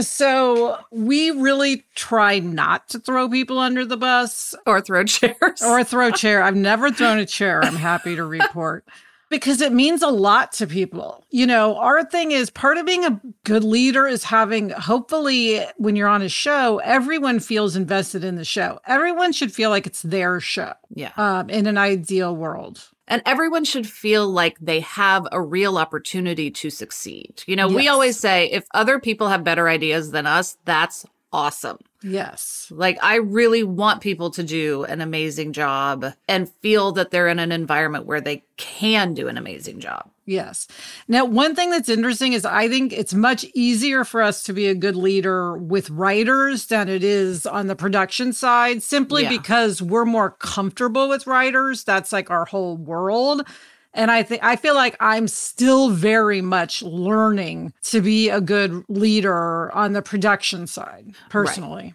So 0.00 0.78
we 0.90 1.30
really 1.30 1.84
try 1.94 2.38
not 2.38 2.88
to 2.90 2.98
throw 2.98 3.28
people 3.28 3.58
under 3.58 3.84
the 3.84 3.96
bus 3.96 4.54
Or 4.66 4.80
throw 4.80 5.04
chairs. 5.04 5.62
or 5.62 5.82
throw 5.84 6.10
chair. 6.12 6.42
I've 6.42 6.56
never 6.56 6.90
thrown 6.90 7.18
a 7.18 7.26
chair. 7.26 7.62
I'm 7.64 7.76
happy 7.76 8.14
to 8.16 8.24
report 8.24 8.84
because 9.30 9.60
it 9.60 9.72
means 9.72 10.02
a 10.02 10.08
lot 10.08 10.52
to 10.52 10.66
people. 10.66 11.24
You 11.30 11.46
know, 11.46 11.76
our 11.78 12.04
thing 12.04 12.30
is 12.32 12.50
part 12.50 12.76
of 12.78 12.84
being 12.86 13.04
a 13.04 13.20
good 13.44 13.64
leader 13.64 14.06
is 14.06 14.24
having, 14.24 14.70
hopefully, 14.70 15.64
when 15.78 15.96
you're 15.96 16.08
on 16.08 16.22
a 16.22 16.28
show, 16.28 16.78
everyone 16.78 17.40
feels 17.40 17.74
invested 17.74 18.22
in 18.22 18.36
the 18.36 18.44
show. 18.44 18.78
Everyone 18.86 19.32
should 19.32 19.52
feel 19.52 19.70
like 19.70 19.86
it's 19.86 20.02
their 20.02 20.40
show 20.40 20.74
yeah. 20.94 21.12
um, 21.16 21.48
in 21.48 21.66
an 21.66 21.78
ideal 21.78 22.36
world. 22.36 22.90
And 23.08 23.22
everyone 23.24 23.64
should 23.64 23.86
feel 23.86 24.28
like 24.28 24.58
they 24.58 24.80
have 24.80 25.26
a 25.30 25.40
real 25.40 25.78
opportunity 25.78 26.50
to 26.50 26.70
succeed. 26.70 27.44
You 27.46 27.56
know, 27.56 27.68
we 27.68 27.88
always 27.88 28.18
say 28.18 28.50
if 28.50 28.66
other 28.74 28.98
people 28.98 29.28
have 29.28 29.44
better 29.44 29.68
ideas 29.68 30.10
than 30.10 30.26
us, 30.26 30.58
that's 30.64 31.06
awesome. 31.32 31.78
Yes. 32.02 32.68
Like, 32.70 32.98
I 33.02 33.16
really 33.16 33.62
want 33.62 34.00
people 34.00 34.30
to 34.30 34.42
do 34.42 34.84
an 34.84 35.00
amazing 35.00 35.52
job 35.52 36.14
and 36.28 36.48
feel 36.48 36.92
that 36.92 37.10
they're 37.10 37.28
in 37.28 37.38
an 37.38 37.52
environment 37.52 38.06
where 38.06 38.20
they 38.20 38.42
can 38.56 39.14
do 39.14 39.28
an 39.28 39.38
amazing 39.38 39.80
job. 39.80 40.10
Yes. 40.26 40.66
Now, 41.06 41.24
one 41.24 41.54
thing 41.54 41.70
that's 41.70 41.88
interesting 41.88 42.32
is 42.32 42.44
I 42.44 42.68
think 42.68 42.92
it's 42.92 43.14
much 43.14 43.46
easier 43.54 44.04
for 44.04 44.20
us 44.22 44.42
to 44.44 44.52
be 44.52 44.66
a 44.66 44.74
good 44.74 44.96
leader 44.96 45.56
with 45.56 45.88
writers 45.88 46.66
than 46.66 46.88
it 46.88 47.04
is 47.04 47.46
on 47.46 47.68
the 47.68 47.76
production 47.76 48.32
side, 48.32 48.82
simply 48.82 49.22
Yeah. 49.22 49.28
because 49.28 49.80
we're 49.80 50.04
more 50.04 50.32
comfortable 50.32 51.08
with 51.08 51.28
writers. 51.28 51.84
That's 51.84 52.12
like 52.12 52.28
our 52.28 52.44
whole 52.44 52.76
world. 52.76 53.46
And 53.94 54.10
I 54.10 54.24
think 54.24 54.42
I 54.44 54.56
feel 54.56 54.74
like 54.74 54.96
I'm 55.00 55.28
still 55.28 55.90
very 55.90 56.42
much 56.42 56.82
learning 56.82 57.72
to 57.84 58.00
be 58.02 58.28
a 58.28 58.40
good 58.40 58.84
leader 58.88 59.72
on 59.74 59.92
the 59.92 60.02
production 60.02 60.66
side, 60.66 61.14
personally. 61.30 61.94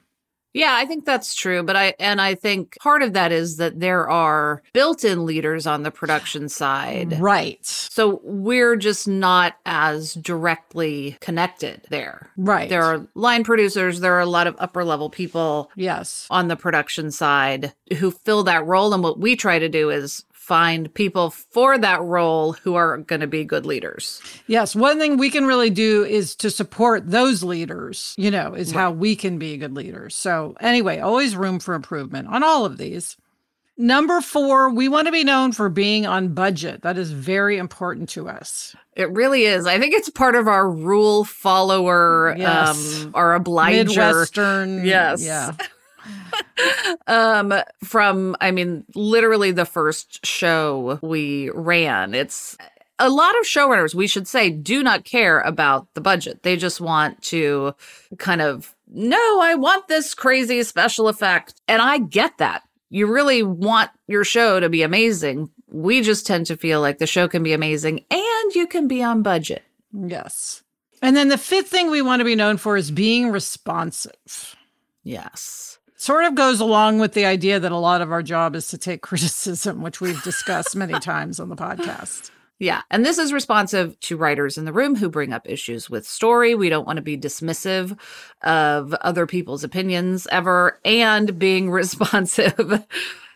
Yeah, 0.53 0.73
I 0.75 0.85
think 0.85 1.05
that's 1.05 1.33
true. 1.33 1.63
But 1.63 1.75
I, 1.75 1.93
and 1.99 2.19
I 2.21 2.35
think 2.35 2.77
part 2.81 3.01
of 3.01 3.13
that 3.13 3.31
is 3.31 3.57
that 3.57 3.79
there 3.79 4.09
are 4.09 4.61
built 4.73 5.03
in 5.03 5.25
leaders 5.25 5.65
on 5.65 5.83
the 5.83 5.91
production 5.91 6.49
side. 6.49 7.19
Right. 7.19 7.63
So 7.65 8.19
we're 8.23 8.75
just 8.75 9.07
not 9.07 9.55
as 9.65 10.13
directly 10.15 11.17
connected 11.21 11.81
there. 11.89 12.29
Right. 12.37 12.69
There 12.69 12.83
are 12.83 13.07
line 13.15 13.43
producers, 13.43 13.99
there 13.99 14.15
are 14.15 14.19
a 14.19 14.25
lot 14.25 14.47
of 14.47 14.55
upper 14.59 14.83
level 14.83 15.09
people 15.09 15.71
Yes. 15.75 16.27
on 16.29 16.47
the 16.47 16.55
production 16.55 17.11
side 17.11 17.73
who 17.97 18.11
fill 18.11 18.43
that 18.43 18.65
role. 18.65 18.93
And 18.93 19.03
what 19.03 19.19
we 19.19 19.35
try 19.35 19.59
to 19.59 19.69
do 19.69 19.89
is 19.89 20.25
find 20.51 20.93
people 20.95 21.29
for 21.29 21.77
that 21.77 22.01
role 22.01 22.51
who 22.51 22.75
are 22.75 22.97
going 22.97 23.21
to 23.21 23.25
be 23.27 23.45
good 23.45 23.65
leaders. 23.65 24.21
Yes, 24.47 24.75
one 24.75 24.99
thing 24.99 25.15
we 25.15 25.29
can 25.29 25.45
really 25.45 25.69
do 25.69 26.03
is 26.03 26.35
to 26.35 26.49
support 26.51 27.09
those 27.09 27.41
leaders, 27.41 28.13
you 28.17 28.29
know, 28.29 28.53
is 28.53 28.69
how 28.73 28.91
we 28.91 29.15
can 29.15 29.37
be 29.39 29.55
good 29.55 29.73
leaders. 29.73 30.13
So, 30.13 30.57
anyway, 30.59 30.99
always 30.99 31.37
room 31.37 31.59
for 31.61 31.73
improvement 31.73 32.27
on 32.27 32.43
all 32.43 32.65
of 32.65 32.77
these. 32.77 33.15
Number 33.77 34.19
four, 34.19 34.69
we 34.69 34.89
want 34.89 35.05
to 35.05 35.13
be 35.13 35.23
known 35.23 35.53
for 35.53 35.69
being 35.69 36.05
on 36.05 36.33
budget. 36.33 36.81
That 36.81 36.97
is 36.97 37.11
very 37.13 37.57
important 37.57 38.09
to 38.09 38.27
us. 38.27 38.75
It 38.93 39.09
really 39.11 39.45
is. 39.45 39.65
I 39.65 39.79
think 39.79 39.93
it's 39.93 40.09
part 40.09 40.35
of 40.35 40.49
our 40.49 40.69
rule 40.69 41.23
follower, 41.23 42.35
Yes. 42.37 43.03
um, 43.05 43.11
our 43.13 43.35
obliger. 43.35 43.85
Midwestern. 43.85 44.85
Yes. 44.85 45.23
Yeah. 45.23 45.53
um 47.07 47.53
from 47.83 48.35
i 48.41 48.51
mean 48.51 48.83
literally 48.95 49.51
the 49.51 49.65
first 49.65 50.25
show 50.25 50.99
we 51.01 51.49
ran. 51.51 52.13
It's 52.13 52.57
a 52.99 53.09
lot 53.09 53.37
of 53.39 53.45
showrunners 53.45 53.95
we 53.95 54.07
should 54.07 54.27
say 54.27 54.49
do 54.49 54.83
not 54.83 55.05
care 55.05 55.39
about 55.41 55.87
the 55.93 56.01
budget. 56.01 56.43
They 56.43 56.55
just 56.55 56.79
want 56.79 57.21
to 57.23 57.73
kind 58.17 58.41
of 58.41 58.75
no 58.93 59.39
i 59.41 59.55
want 59.55 59.87
this 59.87 60.13
crazy 60.13 60.63
special 60.63 61.07
effect. 61.07 61.61
And 61.67 61.81
i 61.81 61.97
get 61.97 62.37
that. 62.37 62.63
You 62.89 63.11
really 63.11 63.41
want 63.41 63.89
your 64.07 64.25
show 64.25 64.59
to 64.59 64.69
be 64.69 64.83
amazing. 64.83 65.49
We 65.69 66.01
just 66.01 66.27
tend 66.27 66.45
to 66.47 66.57
feel 66.57 66.81
like 66.81 66.97
the 66.97 67.07
show 67.07 67.27
can 67.27 67.41
be 67.41 67.53
amazing 67.53 68.05
and 68.11 68.55
you 68.55 68.67
can 68.67 68.87
be 68.87 69.01
on 69.01 69.23
budget. 69.23 69.63
Yes. 69.93 70.61
And 71.01 71.15
then 71.15 71.29
the 71.29 71.37
fifth 71.37 71.69
thing 71.69 71.89
we 71.89 72.01
want 72.01 72.19
to 72.19 72.25
be 72.25 72.35
known 72.35 72.57
for 72.57 72.77
is 72.77 72.91
being 72.91 73.31
responsive. 73.31 74.55
yes 75.03 75.79
Sort 76.01 76.23
of 76.23 76.33
goes 76.33 76.59
along 76.59 76.97
with 76.97 77.13
the 77.13 77.25
idea 77.25 77.59
that 77.59 77.71
a 77.71 77.77
lot 77.77 78.01
of 78.01 78.11
our 78.11 78.23
job 78.23 78.55
is 78.55 78.69
to 78.69 78.77
take 78.79 79.01
criticism, 79.03 79.83
which 79.83 80.01
we've 80.01 80.19
discussed 80.23 80.75
many 80.75 80.99
times 80.99 81.39
on 81.39 81.49
the 81.49 81.55
podcast. 81.55 82.31
Yeah. 82.57 82.81
And 82.89 83.05
this 83.05 83.19
is 83.19 83.31
responsive 83.31 83.99
to 83.99 84.17
writers 84.17 84.57
in 84.57 84.65
the 84.65 84.73
room 84.73 84.95
who 84.95 85.09
bring 85.09 85.31
up 85.31 85.47
issues 85.47 85.91
with 85.91 86.07
story. 86.07 86.55
We 86.55 86.69
don't 86.69 86.87
want 86.87 86.97
to 86.97 87.03
be 87.03 87.19
dismissive 87.19 87.95
of 88.41 88.95
other 88.95 89.27
people's 89.27 89.63
opinions 89.63 90.25
ever 90.31 90.79
and 90.83 91.37
being 91.37 91.69
responsive 91.81 92.83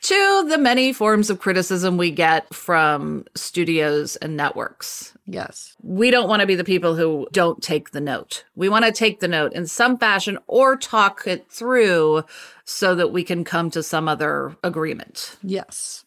to 0.06 0.46
the 0.48 0.58
many 0.60 0.94
forms 0.94 1.32
of 1.32 1.40
criticism 1.40 1.98
we 1.98 2.12
get 2.12 2.54
from 2.54 3.26
studios 3.34 4.16
and 4.18 4.38
networks. 4.38 5.18
Yes. 5.26 5.76
We 5.82 6.12
don't 6.12 6.30
want 6.30 6.42
to 6.42 6.46
be 6.46 6.54
the 6.54 6.64
people 6.64 6.96
who 6.96 7.28
don't 7.32 7.62
take 7.64 7.90
the 7.90 8.02
note. 8.02 8.44
We 8.56 8.70
want 8.70 8.86
to 8.86 8.92
take 8.92 9.20
the 9.20 9.28
note 9.28 9.54
in 9.54 9.66
some 9.66 9.98
fashion 9.98 10.38
or 10.46 10.78
talk 10.78 11.24
it 11.26 11.50
through 11.50 12.24
so 12.66 12.94
that 12.94 13.12
we 13.12 13.24
can 13.24 13.44
come 13.44 13.72
to 13.72 13.82
some 13.82 14.08
other 14.08 14.56
agreement. 14.64 15.38
Yes. 15.42 16.05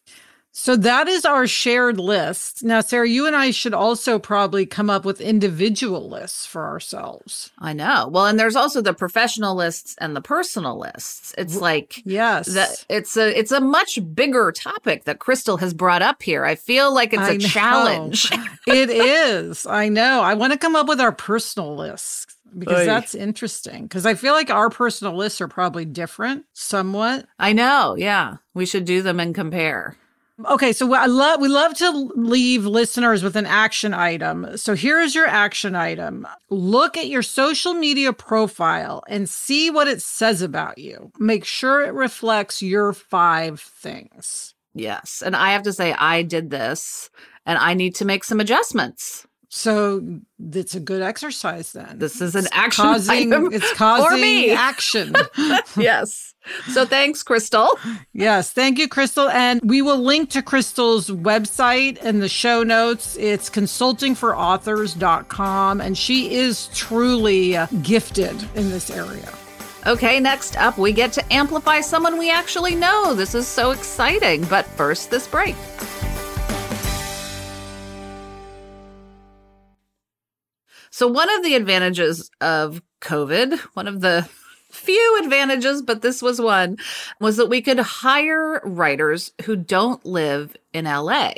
So 0.61 0.75
that 0.75 1.07
is 1.07 1.25
our 1.25 1.47
shared 1.47 2.00
list. 2.00 2.65
Now, 2.65 2.81
Sarah, 2.81 3.09
you 3.09 3.29
and 3.29 3.37
I 3.37 3.53
should 3.53 3.73
also 3.75 4.19
probably 4.19 4.67
come 4.67 4.91
up 4.91 5.05
with 5.05 5.21
individual 5.21 6.11
lists 6.11 6.47
for 6.47 6.67
ourselves. 6.67 7.53
I 7.61 7.73
know. 7.73 8.09
Well, 8.11 8.27
and 8.27 8.41
there's 8.41 8.57
also 8.57 8.83
the 8.83 8.93
professional 8.93 9.55
lists 9.55 9.95
and 10.00 10.17
the 10.17 10.21
personal 10.21 10.77
lists. 10.77 11.33
It's 11.38 11.59
like 11.59 12.03
Yes. 12.05 12.49
that 12.55 12.85
it's 12.88 13.17
a 13.17 13.38
it's 13.38 13.53
a 13.53 13.61
much 13.61 14.00
bigger 14.17 14.50
topic 14.50 15.05
that 15.05 15.21
Crystal 15.21 15.59
has 15.59 15.73
brought 15.73 16.03
up 16.03 16.25
here. 16.25 16.45
I 16.45 16.57
feel 16.57 16.93
like 16.93 17.12
it's 17.12 17.23
I 17.23 17.31
a 17.35 17.38
know. 17.38 17.47
challenge. 17.47 18.29
it 18.67 18.91
is. 18.91 19.65
I 19.65 19.88
know. 19.88 20.23
I 20.23 20.35
want 20.35 20.53
to 20.55 20.59
come 20.59 20.75
up 20.75 20.88
with 20.88 21.00
our 21.00 21.12
personal 21.12 21.77
lists 21.77 22.35
because 22.59 22.81
Oy. 22.83 22.85
that's 22.85 23.15
interesting. 23.15 23.85
Because 23.85 24.07
I 24.07 24.15
feel 24.15 24.33
like 24.33 24.50
our 24.50 24.71
personal 24.71 25.17
lists 25.17 25.41
are 25.41 25.47
probably 25.49 25.85
different 25.85 26.47
somewhat. 26.53 27.27
I 27.38 27.53
know. 27.53 27.95
Yeah. 27.97 28.38
We 28.55 28.67
should 28.67 28.87
do 28.87 29.03
them 29.03 29.21
and 29.21 29.37
compare. 29.37 29.97
Okay, 30.47 30.73
so 30.73 30.95
I 30.95 31.07
love 31.07 31.40
we 31.40 31.49
love 31.49 31.75
to 31.78 31.90
leave 32.14 32.64
listeners 32.64 33.25
with 33.25 33.35
an 33.35 33.47
action 33.47 33.92
item. 33.92 34.57
So 34.57 34.76
here's 34.76 35.12
your 35.14 35.26
action 35.26 35.75
item. 35.75 36.28
Look 36.49 36.97
at 36.97 37.09
your 37.09 37.23
social 37.23 37.75
media 37.75 38.12
profile 38.12 39.02
and 39.09 39.28
see 39.28 39.68
what 39.68 39.88
it 39.88 40.00
says 40.00 40.40
about 40.40 40.78
you. 40.78 41.11
Make 41.18 41.45
sure 41.45 41.83
it 41.83 41.92
reflects 41.92 42.62
your 42.62 42.92
five 42.92 43.61
things. 43.61 44.54
Yes. 44.75 45.23
And 45.26 45.35
I 45.35 45.50
have 45.50 45.64
to 45.64 45.73
say 45.73 45.92
I 45.95 46.23
did 46.23 46.50
this 46.50 47.11
and 47.45 47.59
I 47.59 47.75
need 47.75 47.97
to 47.97 48.04
make 48.04 48.23
some 48.23 48.38
adjustments. 48.38 49.26
So 49.50 50.21
it's 50.52 50.75
a 50.75 50.81
good 50.81 51.00
exercise 51.00 51.73
then. 51.73 51.99
This 51.99 52.21
is 52.21 52.35
an 52.35 52.45
It's 52.45 52.50
action 52.52 52.85
causing 52.85 53.33
item 53.33 53.49
it's 53.52 53.73
causing 53.75 54.21
me. 54.21 54.50
action. 54.50 55.14
yes. 55.76 56.35
So 56.73 56.85
thanks, 56.85 57.23
Crystal. 57.23 57.69
Yes, 58.12 58.52
thank 58.52 58.78
you, 58.78 58.88
Crystal. 58.88 59.28
And 59.31 59.61
we 59.64 59.81
will 59.83 59.99
link 59.99 60.31
to 60.31 60.43
Crystal's 60.43 61.09
website 61.11 61.97
in 62.05 62.21
the 62.21 62.28
show 62.28 62.62
notes. 62.62 63.17
It's 63.17 63.49
consultingforauthors.com, 63.50 65.81
and 65.81 65.97
she 65.99 66.35
is 66.35 66.69
truly 66.75 67.57
gifted 67.83 68.37
in 68.55 68.71
this 68.71 68.90
area. 68.90 69.33
Okay, 69.87 70.21
next 70.21 70.57
up, 70.59 70.76
we 70.78 70.93
get 70.93 71.12
to 71.14 71.33
amplify 71.33 71.81
someone 71.81 72.19
we 72.19 72.31
actually 72.31 72.75
know. 72.75 73.14
This 73.14 73.35
is 73.35 73.47
so 73.47 73.71
exciting. 73.71 74.45
But 74.45 74.67
first, 74.67 75.11
this 75.11 75.26
break. 75.26 75.55
So, 80.99 81.07
one 81.07 81.33
of 81.37 81.45
the 81.45 81.55
advantages 81.55 82.28
of 82.40 82.83
COVID, 83.02 83.57
one 83.75 83.87
of 83.87 84.00
the 84.00 84.28
few 84.73 85.21
advantages, 85.23 85.81
but 85.81 86.02
this 86.02 86.21
was 86.21 86.40
one, 86.40 86.76
was 87.21 87.37
that 87.37 87.49
we 87.49 87.62
could 87.62 87.78
hire 87.78 88.61
writers 88.64 89.31
who 89.45 89.55
don't 89.55 90.05
live 90.05 90.57
in 90.73 90.87
LA. 90.87 91.35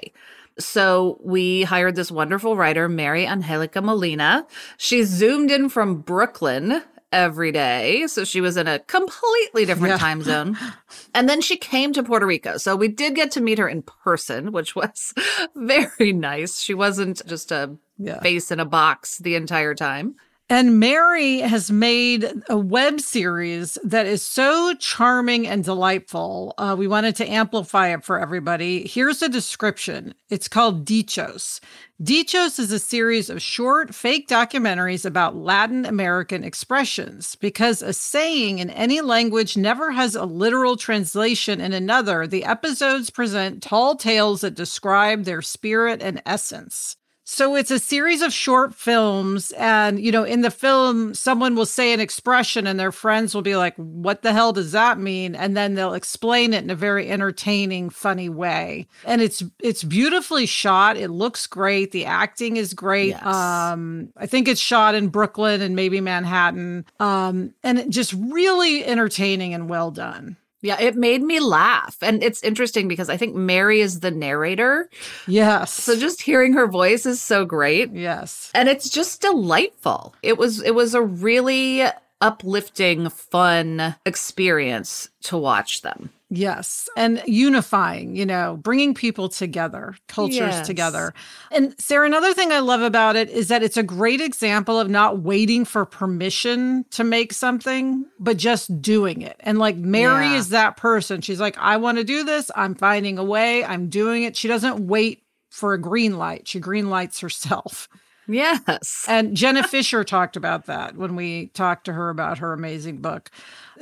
So 0.58 1.18
we 1.22 1.64
hired 1.64 1.94
this 1.94 2.10
wonderful 2.10 2.56
writer, 2.56 2.88
Mary 2.88 3.26
Angelica 3.26 3.82
Molina. 3.82 4.46
She 4.78 5.02
zoomed 5.02 5.50
in 5.50 5.68
from 5.68 6.00
Brooklyn 6.00 6.82
every 7.12 7.50
day. 7.52 8.06
So 8.06 8.24
she 8.24 8.40
was 8.40 8.56
in 8.56 8.66
a 8.68 8.78
completely 8.80 9.64
different 9.64 9.92
Yeah. 9.92 9.98
time 9.98 10.22
zone. 10.22 10.56
And 11.14 11.28
then 11.28 11.40
she 11.40 11.56
came 11.56 11.92
to 11.94 12.02
Puerto 12.04 12.24
Rico. 12.26 12.56
So 12.56 12.76
we 12.76 12.86
did 12.88 13.14
get 13.16 13.32
to 13.32 13.40
meet 13.40 13.58
her 13.58 13.68
in 13.68 13.82
person, 13.82 14.52
which 14.52 14.76
was 14.76 15.12
very 15.56 16.12
nice. 16.12 16.60
She 16.60 16.74
wasn't 16.74 17.24
just 17.26 17.50
a 17.50 17.76
Yeah. 17.98 18.20
face 18.20 18.50
in 18.52 18.60
a 18.60 18.64
box 18.64 19.18
the 19.18 19.34
entire 19.34 19.74
time. 19.74 20.14
And 20.52 20.80
Mary 20.80 21.38
has 21.38 21.70
made 21.70 22.28
a 22.48 22.58
web 22.58 23.00
series 23.00 23.78
that 23.84 24.06
is 24.06 24.20
so 24.20 24.74
charming 24.74 25.46
and 25.46 25.62
delightful. 25.62 26.54
Uh, 26.58 26.74
we 26.76 26.88
wanted 26.88 27.14
to 27.16 27.30
amplify 27.30 27.94
it 27.94 28.04
for 28.04 28.18
everybody. 28.18 28.84
Here's 28.84 29.22
a 29.22 29.28
description 29.28 30.12
it's 30.28 30.48
called 30.48 30.84
Dichos. 30.84 31.60
Dichos 32.02 32.58
is 32.58 32.72
a 32.72 32.80
series 32.80 33.30
of 33.30 33.40
short, 33.40 33.94
fake 33.94 34.26
documentaries 34.26 35.06
about 35.06 35.36
Latin 35.36 35.86
American 35.86 36.42
expressions. 36.42 37.36
Because 37.36 37.80
a 37.80 37.92
saying 37.92 38.58
in 38.58 38.70
any 38.70 39.00
language 39.02 39.56
never 39.56 39.92
has 39.92 40.16
a 40.16 40.24
literal 40.24 40.76
translation 40.76 41.60
in 41.60 41.72
another, 41.72 42.26
the 42.26 42.44
episodes 42.44 43.08
present 43.08 43.62
tall 43.62 43.94
tales 43.94 44.40
that 44.40 44.56
describe 44.56 45.22
their 45.22 45.42
spirit 45.42 46.02
and 46.02 46.20
essence. 46.26 46.96
So 47.32 47.54
it's 47.54 47.70
a 47.70 47.78
series 47.78 48.22
of 48.22 48.32
short 48.32 48.74
films. 48.74 49.52
And, 49.52 50.00
you 50.00 50.10
know, 50.10 50.24
in 50.24 50.40
the 50.40 50.50
film, 50.50 51.14
someone 51.14 51.54
will 51.54 51.64
say 51.64 51.92
an 51.92 52.00
expression 52.00 52.66
and 52.66 52.78
their 52.78 52.90
friends 52.90 53.36
will 53.36 53.40
be 53.40 53.54
like, 53.54 53.76
what 53.76 54.22
the 54.22 54.32
hell 54.32 54.52
does 54.52 54.72
that 54.72 54.98
mean? 54.98 55.36
And 55.36 55.56
then 55.56 55.74
they'll 55.74 55.94
explain 55.94 56.52
it 56.52 56.64
in 56.64 56.70
a 56.70 56.74
very 56.74 57.08
entertaining, 57.08 57.88
funny 57.88 58.28
way. 58.28 58.88
And 59.04 59.22
it's 59.22 59.44
it's 59.60 59.84
beautifully 59.84 60.44
shot. 60.44 60.96
It 60.96 61.10
looks 61.10 61.46
great. 61.46 61.92
The 61.92 62.04
acting 62.04 62.56
is 62.56 62.74
great. 62.74 63.10
Yes. 63.10 63.24
Um, 63.24 64.12
I 64.16 64.26
think 64.26 64.48
it's 64.48 64.60
shot 64.60 64.96
in 64.96 65.06
Brooklyn 65.06 65.60
and 65.60 65.76
maybe 65.76 66.00
Manhattan. 66.00 66.84
Um, 66.98 67.54
and 67.62 67.92
just 67.92 68.12
really 68.12 68.84
entertaining 68.84 69.54
and 69.54 69.68
well 69.68 69.92
done. 69.92 70.36
Yeah, 70.62 70.78
it 70.80 70.96
made 70.96 71.22
me 71.22 71.40
laugh. 71.40 71.96
And 72.02 72.22
it's 72.22 72.42
interesting 72.42 72.86
because 72.88 73.08
I 73.08 73.16
think 73.16 73.34
Mary 73.34 73.80
is 73.80 74.00
the 74.00 74.10
narrator. 74.10 74.88
Yes. 75.26 75.72
So 75.72 75.96
just 75.96 76.20
hearing 76.22 76.52
her 76.52 76.66
voice 76.66 77.06
is 77.06 77.20
so 77.20 77.44
great. 77.44 77.92
yes. 77.92 78.50
And 78.54 78.68
it's 78.68 78.90
just 78.90 79.20
delightful. 79.22 80.14
It 80.22 80.36
was 80.36 80.62
it 80.62 80.74
was 80.74 80.94
a 80.94 81.02
really 81.02 81.84
uplifting, 82.20 83.08
fun 83.08 83.94
experience 84.06 85.08
to 85.22 85.36
watch 85.36 85.82
them. 85.82 86.10
Yes. 86.32 86.88
And 86.96 87.20
unifying, 87.26 88.14
you 88.14 88.24
know, 88.24 88.56
bringing 88.62 88.94
people 88.94 89.28
together, 89.28 89.96
cultures 90.06 90.38
Yes. 90.38 90.66
together. 90.66 91.12
And 91.50 91.74
Sarah, 91.80 92.06
another 92.06 92.32
thing 92.32 92.52
I 92.52 92.60
love 92.60 92.82
about 92.82 93.16
it 93.16 93.28
is 93.30 93.48
that 93.48 93.64
it's 93.64 93.76
a 93.76 93.82
great 93.82 94.20
example 94.20 94.78
of 94.78 94.88
not 94.88 95.20
waiting 95.22 95.64
for 95.64 95.84
permission 95.84 96.84
to 96.90 97.02
make 97.02 97.32
something, 97.32 98.04
but 98.20 98.36
just 98.36 98.80
doing 98.80 99.22
it. 99.22 99.36
And 99.40 99.58
like 99.58 99.76
Mary 99.76 100.26
Yeah. 100.26 100.36
is 100.36 100.50
that 100.50 100.76
person. 100.76 101.20
She's 101.20 101.40
like, 101.40 101.58
I 101.58 101.78
want 101.78 101.98
to 101.98 102.04
do 102.04 102.22
this. 102.22 102.48
I'm 102.54 102.76
finding 102.76 103.18
a 103.18 103.24
way. 103.24 103.64
I'm 103.64 103.88
doing 103.88 104.22
it. 104.22 104.36
She 104.36 104.46
doesn't 104.46 104.86
wait 104.86 105.24
for 105.50 105.72
a 105.72 105.80
green 105.80 106.16
light. 106.16 106.46
She 106.46 106.60
green 106.60 106.90
lights 106.90 107.18
herself. 107.18 107.88
Yes. 108.32 109.04
And 109.08 109.36
Jenna 109.36 109.66
Fischer 109.66 110.04
talked 110.04 110.36
about 110.36 110.66
that 110.66 110.96
when 110.96 111.16
we 111.16 111.48
talked 111.48 111.84
to 111.86 111.92
her 111.92 112.10
about 112.10 112.38
her 112.38 112.52
amazing 112.52 112.98
book. 112.98 113.30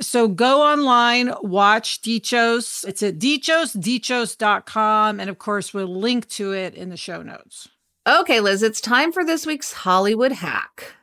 So 0.01 0.27
go 0.27 0.61
online, 0.61 1.33
watch 1.41 2.01
Dichos. 2.01 2.87
It's 2.87 3.03
at 3.03 3.19
dichos, 3.19 5.19
And 5.19 5.29
of 5.29 5.37
course, 5.37 5.73
we'll 5.73 5.87
link 5.87 6.27
to 6.29 6.53
it 6.53 6.73
in 6.73 6.89
the 6.89 6.97
show 6.97 7.21
notes. 7.21 7.69
Okay, 8.07 8.39
Liz, 8.39 8.63
it's 8.63 8.81
time 8.81 9.11
for 9.11 9.23
this 9.23 9.45
week's 9.45 9.71
Hollywood 9.71 10.31
hack. 10.31 10.93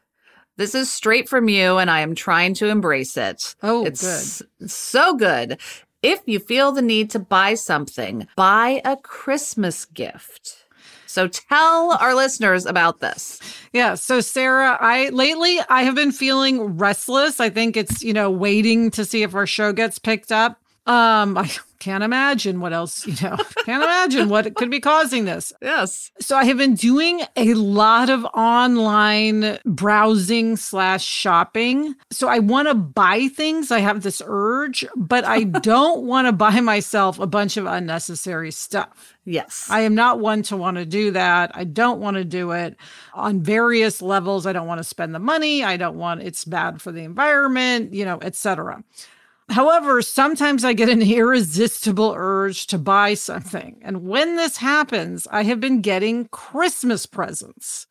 This 0.56 0.74
is 0.74 0.92
straight 0.92 1.28
from 1.28 1.48
you, 1.48 1.76
and 1.76 1.90
I 1.90 2.00
am 2.00 2.14
trying 2.14 2.54
to 2.54 2.68
embrace 2.68 3.16
it. 3.16 3.54
Oh, 3.62 3.84
it's 3.84 4.42
so 4.66 5.14
good. 5.14 5.60
If 6.02 6.20
you 6.26 6.38
feel 6.38 6.72
the 6.72 6.82
need 6.82 7.10
to 7.10 7.18
buy 7.18 7.54
something, 7.54 8.26
buy 8.36 8.80
a 8.84 8.96
Christmas 8.96 9.84
gift. 9.84 10.65
So 11.06 11.28
tell 11.28 11.92
our 12.00 12.14
listeners 12.14 12.66
about 12.66 13.00
this. 13.00 13.40
Yeah. 13.72 13.94
So 13.94 14.20
Sarah, 14.20 14.76
I 14.80 15.08
lately 15.10 15.60
I 15.68 15.82
have 15.82 15.94
been 15.94 16.12
feeling 16.12 16.76
restless. 16.76 17.40
I 17.40 17.50
think 17.50 17.76
it's, 17.76 18.02
you 18.02 18.12
know, 18.12 18.30
waiting 18.30 18.90
to 18.92 19.04
see 19.04 19.22
if 19.22 19.34
our 19.34 19.46
show 19.46 19.72
gets 19.72 19.98
picked 19.98 20.32
up. 20.32 20.60
Um, 20.86 21.36
I 21.36 21.50
can't 21.78 22.04
imagine 22.04 22.60
what 22.60 22.72
else, 22.72 23.06
you 23.06 23.14
know, 23.22 23.36
can't 23.64 23.82
imagine 23.82 24.28
what 24.28 24.54
could 24.54 24.70
be 24.70 24.80
causing 24.80 25.24
this. 25.24 25.52
Yes. 25.60 26.10
So 26.20 26.36
I 26.36 26.44
have 26.44 26.58
been 26.58 26.74
doing 26.74 27.22
a 27.36 27.54
lot 27.54 28.08
of 28.08 28.24
online 28.26 29.58
browsing 29.64 30.56
slash 30.56 31.04
shopping. 31.04 31.94
So 32.10 32.28
I 32.28 32.38
want 32.38 32.68
to 32.68 32.74
buy 32.74 33.28
things. 33.28 33.70
I 33.70 33.80
have 33.80 34.02
this 34.02 34.22
urge, 34.24 34.84
but 34.94 35.24
I 35.24 35.42
don't 35.44 36.02
want 36.02 36.28
to 36.28 36.32
buy 36.32 36.60
myself 36.60 37.18
a 37.18 37.26
bunch 37.26 37.56
of 37.56 37.66
unnecessary 37.66 38.52
stuff. 38.52 39.14
Yes. 39.24 39.66
I 39.68 39.80
am 39.80 39.94
not 39.96 40.20
one 40.20 40.42
to 40.44 40.56
want 40.56 40.76
to 40.76 40.86
do 40.86 41.10
that. 41.10 41.50
I 41.54 41.64
don't 41.64 42.00
want 42.00 42.16
to 42.16 42.24
do 42.24 42.52
it 42.52 42.76
on 43.12 43.42
various 43.42 44.00
levels. 44.00 44.46
I 44.46 44.52
don't 44.52 44.68
want 44.68 44.78
to 44.78 44.84
spend 44.84 45.14
the 45.14 45.18
money. 45.18 45.64
I 45.64 45.76
don't 45.76 45.96
want 45.96 46.22
it's 46.22 46.44
bad 46.44 46.80
for 46.80 46.92
the 46.92 47.02
environment, 47.02 47.92
you 47.92 48.04
know, 48.04 48.18
etc. 48.22 48.84
However, 49.48 50.02
sometimes 50.02 50.64
I 50.64 50.72
get 50.72 50.88
an 50.88 51.02
irresistible 51.02 52.14
urge 52.16 52.66
to 52.68 52.78
buy 52.78 53.14
something. 53.14 53.78
And 53.82 54.06
when 54.06 54.36
this 54.36 54.56
happens, 54.56 55.26
I 55.30 55.44
have 55.44 55.60
been 55.60 55.80
getting 55.80 56.26
Christmas 56.26 57.06
presents. 57.06 57.86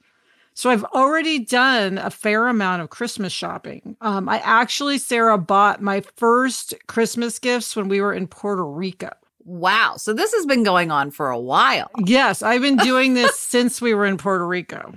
So 0.53 0.69
I've 0.69 0.85
already 0.85 1.39
done 1.39 1.97
a 1.97 2.09
fair 2.09 2.47
amount 2.47 2.81
of 2.81 2.89
Christmas 2.89 3.33
shopping. 3.33 3.97
Um, 4.01 4.29
I 4.29 4.39
actually, 4.39 4.97
Sarah, 4.97 5.37
bought 5.37 5.81
my 5.81 6.01
first 6.15 6.73
Christmas 6.87 7.39
gifts 7.39 7.75
when 7.75 7.89
we 7.89 7.99
were 7.99 8.13
in 8.13 8.27
Puerto 8.27 8.65
Rico. 8.65 9.09
wow. 9.43 9.95
So 9.97 10.13
this 10.13 10.33
has 10.33 10.45
been 10.45 10.63
going 10.63 10.91
on 10.91 11.11
for 11.11 11.29
a 11.29 11.39
while. 11.39 11.91
Yes, 12.05 12.41
I've 12.41 12.61
been 12.61 12.77
doing 12.77 13.13
this 13.15 13.39
since 13.39 13.81
we 13.81 13.93
were 13.93 14.05
in 14.05 14.17
Puerto 14.17 14.47
Rico. 14.47 14.93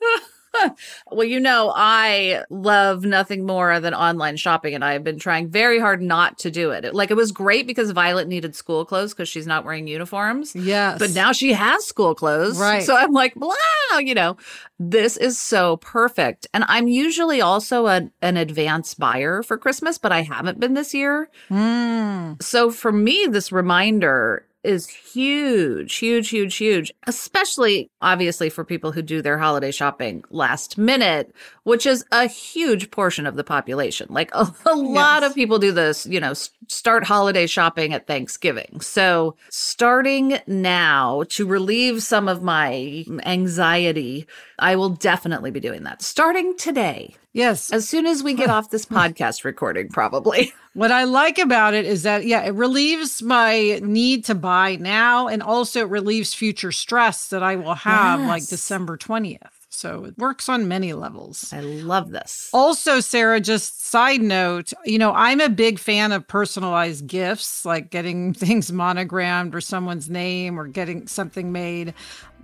Well, 1.10 1.26
you 1.26 1.40
know, 1.40 1.72
I 1.76 2.44
love 2.48 3.04
nothing 3.04 3.44
more 3.44 3.78
than 3.80 3.92
online 3.94 4.36
shopping, 4.36 4.74
and 4.74 4.84
I 4.84 4.94
have 4.94 5.04
been 5.04 5.18
trying 5.18 5.50
very 5.50 5.78
hard 5.78 6.00
not 6.00 6.38
to 6.38 6.50
do 6.50 6.70
it. 6.70 6.94
Like, 6.94 7.10
it 7.10 7.16
was 7.16 7.32
great 7.32 7.66
because 7.66 7.90
Violet 7.90 8.28
needed 8.28 8.54
school 8.56 8.84
clothes 8.84 9.12
because 9.12 9.28
she's 9.28 9.46
not 9.46 9.64
wearing 9.64 9.86
uniforms. 9.86 10.54
Yes. 10.56 10.98
But 10.98 11.14
now 11.14 11.32
she 11.32 11.52
has 11.52 11.84
school 11.84 12.14
clothes. 12.14 12.58
Right. 12.58 12.82
So 12.82 12.96
I'm 12.96 13.12
like, 13.12 13.34
blah, 13.34 13.54
you 13.98 14.14
know, 14.14 14.36
this 14.78 15.16
is 15.18 15.38
so 15.38 15.76
perfect. 15.78 16.46
And 16.54 16.64
I'm 16.68 16.88
usually 16.88 17.40
also 17.40 17.86
a, 17.86 18.08
an 18.22 18.36
advance 18.36 18.94
buyer 18.94 19.42
for 19.42 19.58
Christmas, 19.58 19.98
but 19.98 20.12
I 20.12 20.22
haven't 20.22 20.58
been 20.60 20.74
this 20.74 20.94
year. 20.94 21.28
Mm, 21.50 22.42
So 22.42 22.70
for 22.70 22.92
me, 22.92 23.26
this 23.30 23.52
reminder 23.52 24.46
is 24.64 24.86
huge, 24.86 25.94
huge, 25.96 26.28
huge, 26.28 26.56
huge, 26.56 26.92
especially 27.06 27.90
obviously 28.00 28.48
for 28.48 28.64
people 28.64 28.92
who 28.92 29.02
do 29.02 29.20
their 29.20 29.38
holiday 29.38 29.70
shopping 29.70 30.22
last 30.30 30.78
minute, 30.78 31.34
which 31.64 31.84
is 31.86 32.04
a 32.12 32.26
huge 32.26 32.90
portion 32.90 33.26
of 33.26 33.34
the 33.36 33.44
population. 33.44 34.06
Like 34.10 34.30
a, 34.34 34.52
a 34.66 34.74
lot 34.74 35.22
Yes. 35.22 35.30
of 35.30 35.34
people 35.34 35.58
do 35.58 35.72
this, 35.72 36.06
you 36.06 36.20
know, 36.20 36.32
start 36.68 37.04
holiday 37.04 37.46
shopping 37.46 37.92
at 37.92 38.06
Thanksgiving. 38.06 38.80
So 38.80 39.36
starting 39.50 40.38
now 40.46 41.24
to 41.30 41.46
relieve 41.46 42.02
some 42.02 42.28
of 42.28 42.42
my 42.42 43.04
anxiety, 43.24 44.26
I 44.58 44.76
will 44.76 44.90
definitely 44.90 45.50
be 45.50 45.60
doing 45.60 45.82
that 45.84 46.02
starting 46.02 46.56
today. 46.56 47.16
Yes. 47.32 47.72
As 47.72 47.88
soon 47.88 48.06
as 48.06 48.22
we 48.22 48.34
get 48.34 48.50
off 48.50 48.70
this 48.70 48.86
podcast 48.86 49.44
recording, 49.44 49.88
probably. 49.88 50.52
What 50.74 50.90
I 50.90 51.04
like 51.04 51.36
about 51.36 51.74
it 51.74 51.84
is 51.84 52.04
that, 52.04 52.24
yeah, 52.24 52.44
it 52.44 52.54
relieves 52.54 53.20
my 53.20 53.78
need 53.82 54.24
to 54.24 54.34
buy 54.34 54.76
now 54.76 55.28
and 55.28 55.42
also 55.42 55.80
it 55.80 55.90
relieves 55.90 56.32
future 56.32 56.72
stress 56.72 57.28
that 57.28 57.42
I 57.42 57.56
will 57.56 57.74
have 57.74 58.20
like 58.20 58.46
December 58.46 58.96
20th. 58.96 59.61
So 59.82 60.04
it 60.04 60.16
works 60.16 60.48
on 60.48 60.68
many 60.68 60.92
levels. 60.92 61.52
I 61.52 61.58
love 61.58 62.12
this. 62.12 62.48
Also, 62.52 63.00
Sarah, 63.00 63.40
just 63.40 63.84
side 63.84 64.22
note, 64.22 64.72
you 64.84 64.96
know, 64.96 65.12
I'm 65.12 65.40
a 65.40 65.48
big 65.48 65.80
fan 65.80 66.12
of 66.12 66.28
personalized 66.28 67.08
gifts, 67.08 67.64
like 67.64 67.90
getting 67.90 68.32
things 68.44 68.70
monogrammed 68.70 69.56
or 69.56 69.60
someone's 69.60 70.08
name 70.08 70.56
or 70.56 70.68
getting 70.68 71.08
something 71.08 71.50
made. 71.50 71.94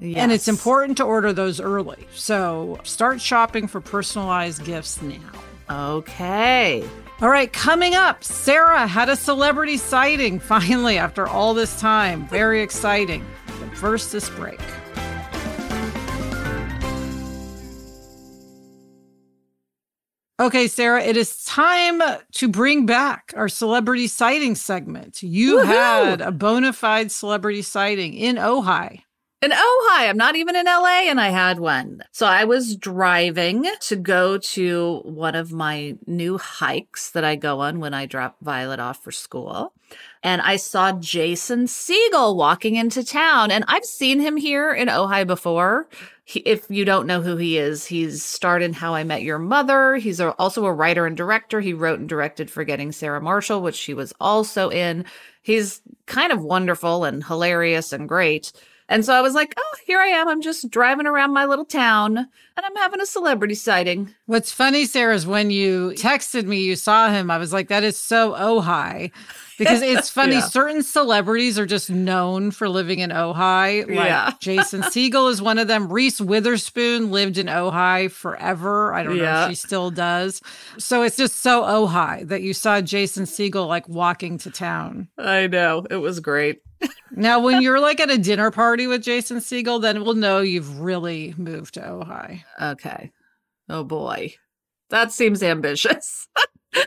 And 0.02 0.32
it's 0.32 0.48
important 0.48 0.96
to 0.96 1.04
order 1.04 1.32
those 1.32 1.60
early. 1.60 2.08
So 2.12 2.80
start 2.82 3.20
shopping 3.20 3.68
for 3.68 3.80
personalized 3.80 4.64
gifts 4.64 5.00
now. 5.00 5.30
Okay. 5.70 6.82
All 7.20 7.28
right, 7.28 7.52
coming 7.52 7.94
up, 7.94 8.24
Sarah 8.24 8.88
had 8.88 9.08
a 9.08 9.14
celebrity 9.14 9.76
sighting 9.76 10.40
finally 10.40 10.98
after 10.98 11.28
all 11.28 11.54
this 11.54 11.78
time. 11.78 12.26
Very 12.26 12.62
exciting. 12.62 13.24
But 13.60 13.76
first, 13.78 14.10
this 14.10 14.28
break. 14.28 14.58
Okay, 20.40 20.68
Sarah, 20.68 21.02
it 21.02 21.16
is 21.16 21.42
time 21.44 22.00
to 22.34 22.48
bring 22.48 22.86
back 22.86 23.32
our 23.36 23.48
celebrity 23.48 24.06
sighting 24.06 24.54
segment. 24.54 25.20
You 25.20 25.56
Woohoo! 25.58 25.64
had 25.66 26.20
a 26.20 26.30
bona 26.30 26.72
fide 26.72 27.10
celebrity 27.10 27.62
sighting 27.62 28.14
in 28.14 28.36
Ojai. 28.36 29.02
In 29.40 29.52
Ojai. 29.52 30.08
I'm 30.08 30.16
not 30.16 30.36
even 30.36 30.56
in 30.56 30.66
LA 30.66 31.08
and 31.08 31.20
I 31.20 31.28
had 31.28 31.60
one. 31.60 32.02
So 32.10 32.26
I 32.26 32.44
was 32.44 32.76
driving 32.76 33.66
to 33.80 33.96
go 33.96 34.38
to 34.38 35.00
one 35.04 35.34
of 35.34 35.52
my 35.52 35.96
new 36.06 36.38
hikes 36.38 37.10
that 37.10 37.24
I 37.24 37.36
go 37.36 37.60
on 37.60 37.78
when 37.78 37.94
I 37.94 38.06
drop 38.06 38.36
Violet 38.40 38.80
off 38.80 39.02
for 39.02 39.12
school. 39.12 39.72
And 40.22 40.42
I 40.42 40.56
saw 40.56 40.92
Jason 40.92 41.66
Segel 41.66 42.36
walking 42.36 42.74
into 42.74 43.04
town 43.04 43.50
and 43.52 43.64
I've 43.68 43.84
seen 43.84 44.18
him 44.18 44.36
here 44.36 44.74
in 44.74 44.88
Ojai 44.88 45.26
before. 45.26 45.88
He, 46.24 46.40
if 46.40 46.68
you 46.68 46.84
don't 46.84 47.06
know 47.06 47.22
who 47.22 47.36
he 47.36 47.56
is, 47.56 47.86
he's 47.86 48.22
starred 48.22 48.62
in 48.62 48.74
How 48.74 48.92
I 48.92 49.04
Met 49.04 49.22
Your 49.22 49.38
Mother. 49.38 49.96
He's 49.96 50.20
a, 50.20 50.32
also 50.32 50.66
a 50.66 50.72
writer 50.72 51.06
and 51.06 51.16
director. 51.16 51.60
He 51.60 51.72
wrote 51.72 52.00
and 52.00 52.08
directed 52.08 52.50
Forgetting 52.50 52.92
Sarah 52.92 53.22
Marshall, 53.22 53.62
which 53.62 53.76
she 53.76 53.94
was 53.94 54.12
also 54.20 54.68
in. 54.68 55.06
He's 55.40 55.80
kind 56.06 56.32
of 56.32 56.42
wonderful 56.42 57.04
and 57.04 57.24
hilarious 57.24 57.94
and 57.94 58.06
great. 58.08 58.52
And 58.88 59.04
so 59.04 59.12
I 59.14 59.20
was 59.20 59.34
like, 59.34 59.54
oh, 59.56 59.76
here 59.86 59.98
I 59.98 60.06
am. 60.06 60.28
I'm 60.28 60.40
just 60.40 60.70
driving 60.70 61.06
around 61.06 61.34
my 61.34 61.44
little 61.44 61.66
town 61.66 62.16
and 62.16 62.26
I'm 62.56 62.76
having 62.76 63.00
a 63.00 63.06
celebrity 63.06 63.54
sighting. 63.54 64.14
What's 64.24 64.50
funny, 64.50 64.86
Sarah, 64.86 65.14
is 65.14 65.26
when 65.26 65.50
you 65.50 65.92
texted 65.96 66.46
me, 66.46 66.62
you 66.62 66.74
saw 66.74 67.10
him. 67.10 67.30
I 67.30 67.36
was 67.36 67.52
like, 67.52 67.68
that 67.68 67.84
is 67.84 67.98
so 67.98 68.32
Ojai. 68.32 69.12
Because 69.58 69.82
it's 69.82 70.08
funny, 70.08 70.36
yeah. 70.36 70.40
certain 70.40 70.82
celebrities 70.82 71.58
are 71.58 71.66
just 71.66 71.90
known 71.90 72.50
for 72.50 72.66
living 72.66 73.00
in 73.00 73.10
Ojai. 73.10 73.86
Like 73.86 74.06
yeah. 74.06 74.32
Jason 74.40 74.80
Segel 74.82 75.30
is 75.30 75.42
one 75.42 75.58
of 75.58 75.68
them. 75.68 75.92
Reese 75.92 76.20
Witherspoon 76.20 77.10
lived 77.10 77.36
in 77.36 77.46
Ojai 77.46 78.10
forever. 78.10 78.94
I 78.94 79.02
don't 79.02 79.16
yeah. 79.16 79.22
know 79.22 79.42
if 79.42 79.50
she 79.50 79.54
still 79.54 79.90
does. 79.90 80.40
So 80.78 81.02
it's 81.02 81.16
just 81.16 81.36
so 81.42 81.62
Ojai 81.62 82.26
that 82.26 82.40
you 82.40 82.54
saw 82.54 82.80
Jason 82.80 83.24
Segel 83.24 83.68
like 83.68 83.86
walking 83.86 84.38
to 84.38 84.50
town. 84.50 85.08
I 85.18 85.46
know. 85.46 85.86
It 85.90 85.96
was 85.96 86.20
great 86.20 86.62
now, 87.10 87.40
when 87.40 87.62
you're 87.62 87.80
like 87.80 88.00
at 88.00 88.10
a 88.10 88.18
dinner 88.18 88.50
party 88.50 88.86
with 88.86 89.02
Jason 89.02 89.38
Segel, 89.38 89.80
then 89.80 90.04
we'll 90.04 90.14
know 90.14 90.40
you've 90.40 90.80
really 90.80 91.34
moved 91.36 91.74
to 91.74 91.80
Ojai. 91.80 92.42
Okay. 92.60 93.12
Oh 93.68 93.84
boy. 93.84 94.34
That 94.90 95.12
seems 95.12 95.42
ambitious. 95.42 96.28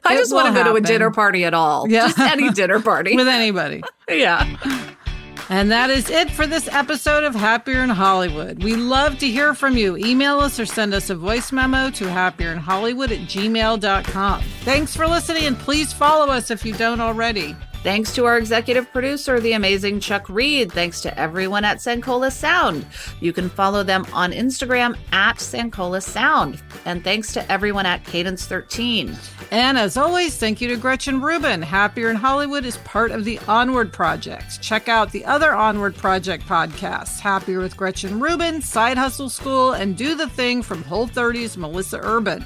I 0.06 0.13
it 0.13 0.17
just 0.17 0.34
want 0.34 0.47
to 0.47 0.54
go 0.54 0.69
to 0.69 0.75
a 0.75 0.82
dinner 0.82 1.12
party 1.12 1.43
at 1.43 1.54
all. 1.54 1.89
Yeah. 1.89 2.08
Just 2.08 2.19
any 2.19 2.49
dinner 2.54 2.80
party. 2.80 3.15
with 3.15 3.27
anybody. 3.27 3.84
yeah. 4.10 4.58
And 5.49 5.69
that 5.69 5.89
is 5.89 6.10
it 6.10 6.32
for 6.32 6.47
this 6.47 6.69
episode 6.69 7.25
of 7.25 7.36
Happier 7.36 7.84
in 7.84 7.89
Hollywood. 7.89 8.63
We 8.63 8.75
love 8.75 9.19
to 9.19 9.27
hear 9.27 9.54
from 9.54 9.75
you. 9.75 9.97
Email 9.97 10.39
us 10.39 10.60
or 10.60 10.65
send 10.65 10.93
us 10.93 11.10
a 11.10 11.15
voice 11.15 11.51
memo 11.51 11.89
to 11.91 12.06
happierin 12.06 12.58
hollywood 12.58 13.12
at 13.12 13.19
gmail.com. 13.21 14.41
Thanks 14.62 14.95
for 14.95 15.08
listening 15.08 15.45
and 15.45 15.58
please 15.60 15.91
follow 15.91 16.27
us 16.32 16.51
if 16.51 16.63
you 16.63 16.73
don't 16.73 17.01
already. 17.01 17.56
Thanks 17.83 18.13
to 18.13 18.25
our 18.25 18.37
executive 18.37 18.91
producer, 18.91 19.39
the 19.39 19.53
amazing 19.53 20.01
Chuck 20.01 20.29
Reed. 20.29 20.71
Thanks 20.71 21.01
to 21.01 21.19
everyone 21.19 21.65
at 21.65 21.77
Sankola 21.77 22.31
Sound. 22.31 22.85
You 23.21 23.33
can 23.33 23.49
follow 23.49 23.81
them 23.81 24.05
on 24.13 24.31
Instagram 24.33 24.95
at 25.11 25.37
Sankola 25.37 26.03
Sound. 26.03 26.61
And 26.85 27.03
thanks 27.03 27.33
to 27.33 27.51
everyone 27.51 27.87
at 27.87 28.05
Cadence 28.05 28.45
13. 28.45 29.17
And 29.49 29.79
as 29.79 29.97
always, 29.97 30.37
thank 30.37 30.61
you 30.61 30.67
to 30.67 30.77
Gretchen 30.77 31.21
Rubin. 31.21 31.63
Happier 31.63 32.11
in 32.11 32.17
Hollywood 32.17 32.65
is 32.65 32.77
part 32.77 33.09
of 33.09 33.25
the 33.25 33.39
Onward 33.47 33.91
Project. 33.91 34.61
Check 34.61 34.87
out 34.87 35.11
the 35.11 35.25
other 35.25 35.51
Onward 35.51 35.95
Project 35.95 36.45
podcasts 36.45 37.19
Happier 37.19 37.61
with 37.61 37.75
Gretchen 37.75 38.19
Rubin, 38.19 38.61
Side 38.61 38.97
Hustle 38.99 39.29
School, 39.29 39.71
and 39.71 39.97
Do 39.97 40.13
the 40.13 40.29
Thing 40.29 40.61
from 40.61 40.83
Whole 40.83 41.07
30's 41.07 41.57
Melissa 41.57 41.99
Urban. 42.03 42.45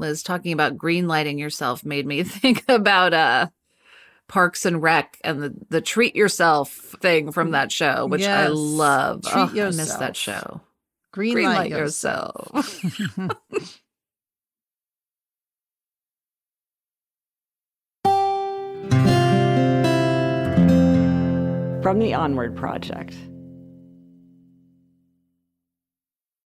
Liz, 0.00 0.22
talking 0.22 0.52
about 0.52 0.76
green 0.76 1.06
lighting 1.06 1.38
yourself 1.38 1.84
made 1.84 2.06
me 2.06 2.22
think 2.24 2.64
about 2.68 3.14
uh 3.14 3.48
Parks 4.28 4.64
and 4.64 4.82
Rec 4.82 5.18
and 5.24 5.42
the 5.42 5.54
the 5.70 5.80
treat 5.80 6.14
yourself 6.16 6.72
thing 7.00 7.32
from 7.32 7.50
that 7.52 7.72
show, 7.72 8.06
which 8.06 8.22
yes. 8.22 8.46
I 8.46 8.48
love. 8.48 9.22
Treat 9.22 9.34
oh, 9.34 9.52
yourself. 9.54 9.74
I 9.74 9.76
miss 9.76 9.94
that 9.94 10.16
show. 10.16 10.60
Green, 11.12 11.34
green 11.34 11.46
light, 11.46 11.56
light, 11.56 11.70
yourself. 11.70 12.50
yourself. 12.54 13.36
from 21.82 21.98
the 21.98 22.14
Onward 22.14 22.56
Project. 22.56 23.16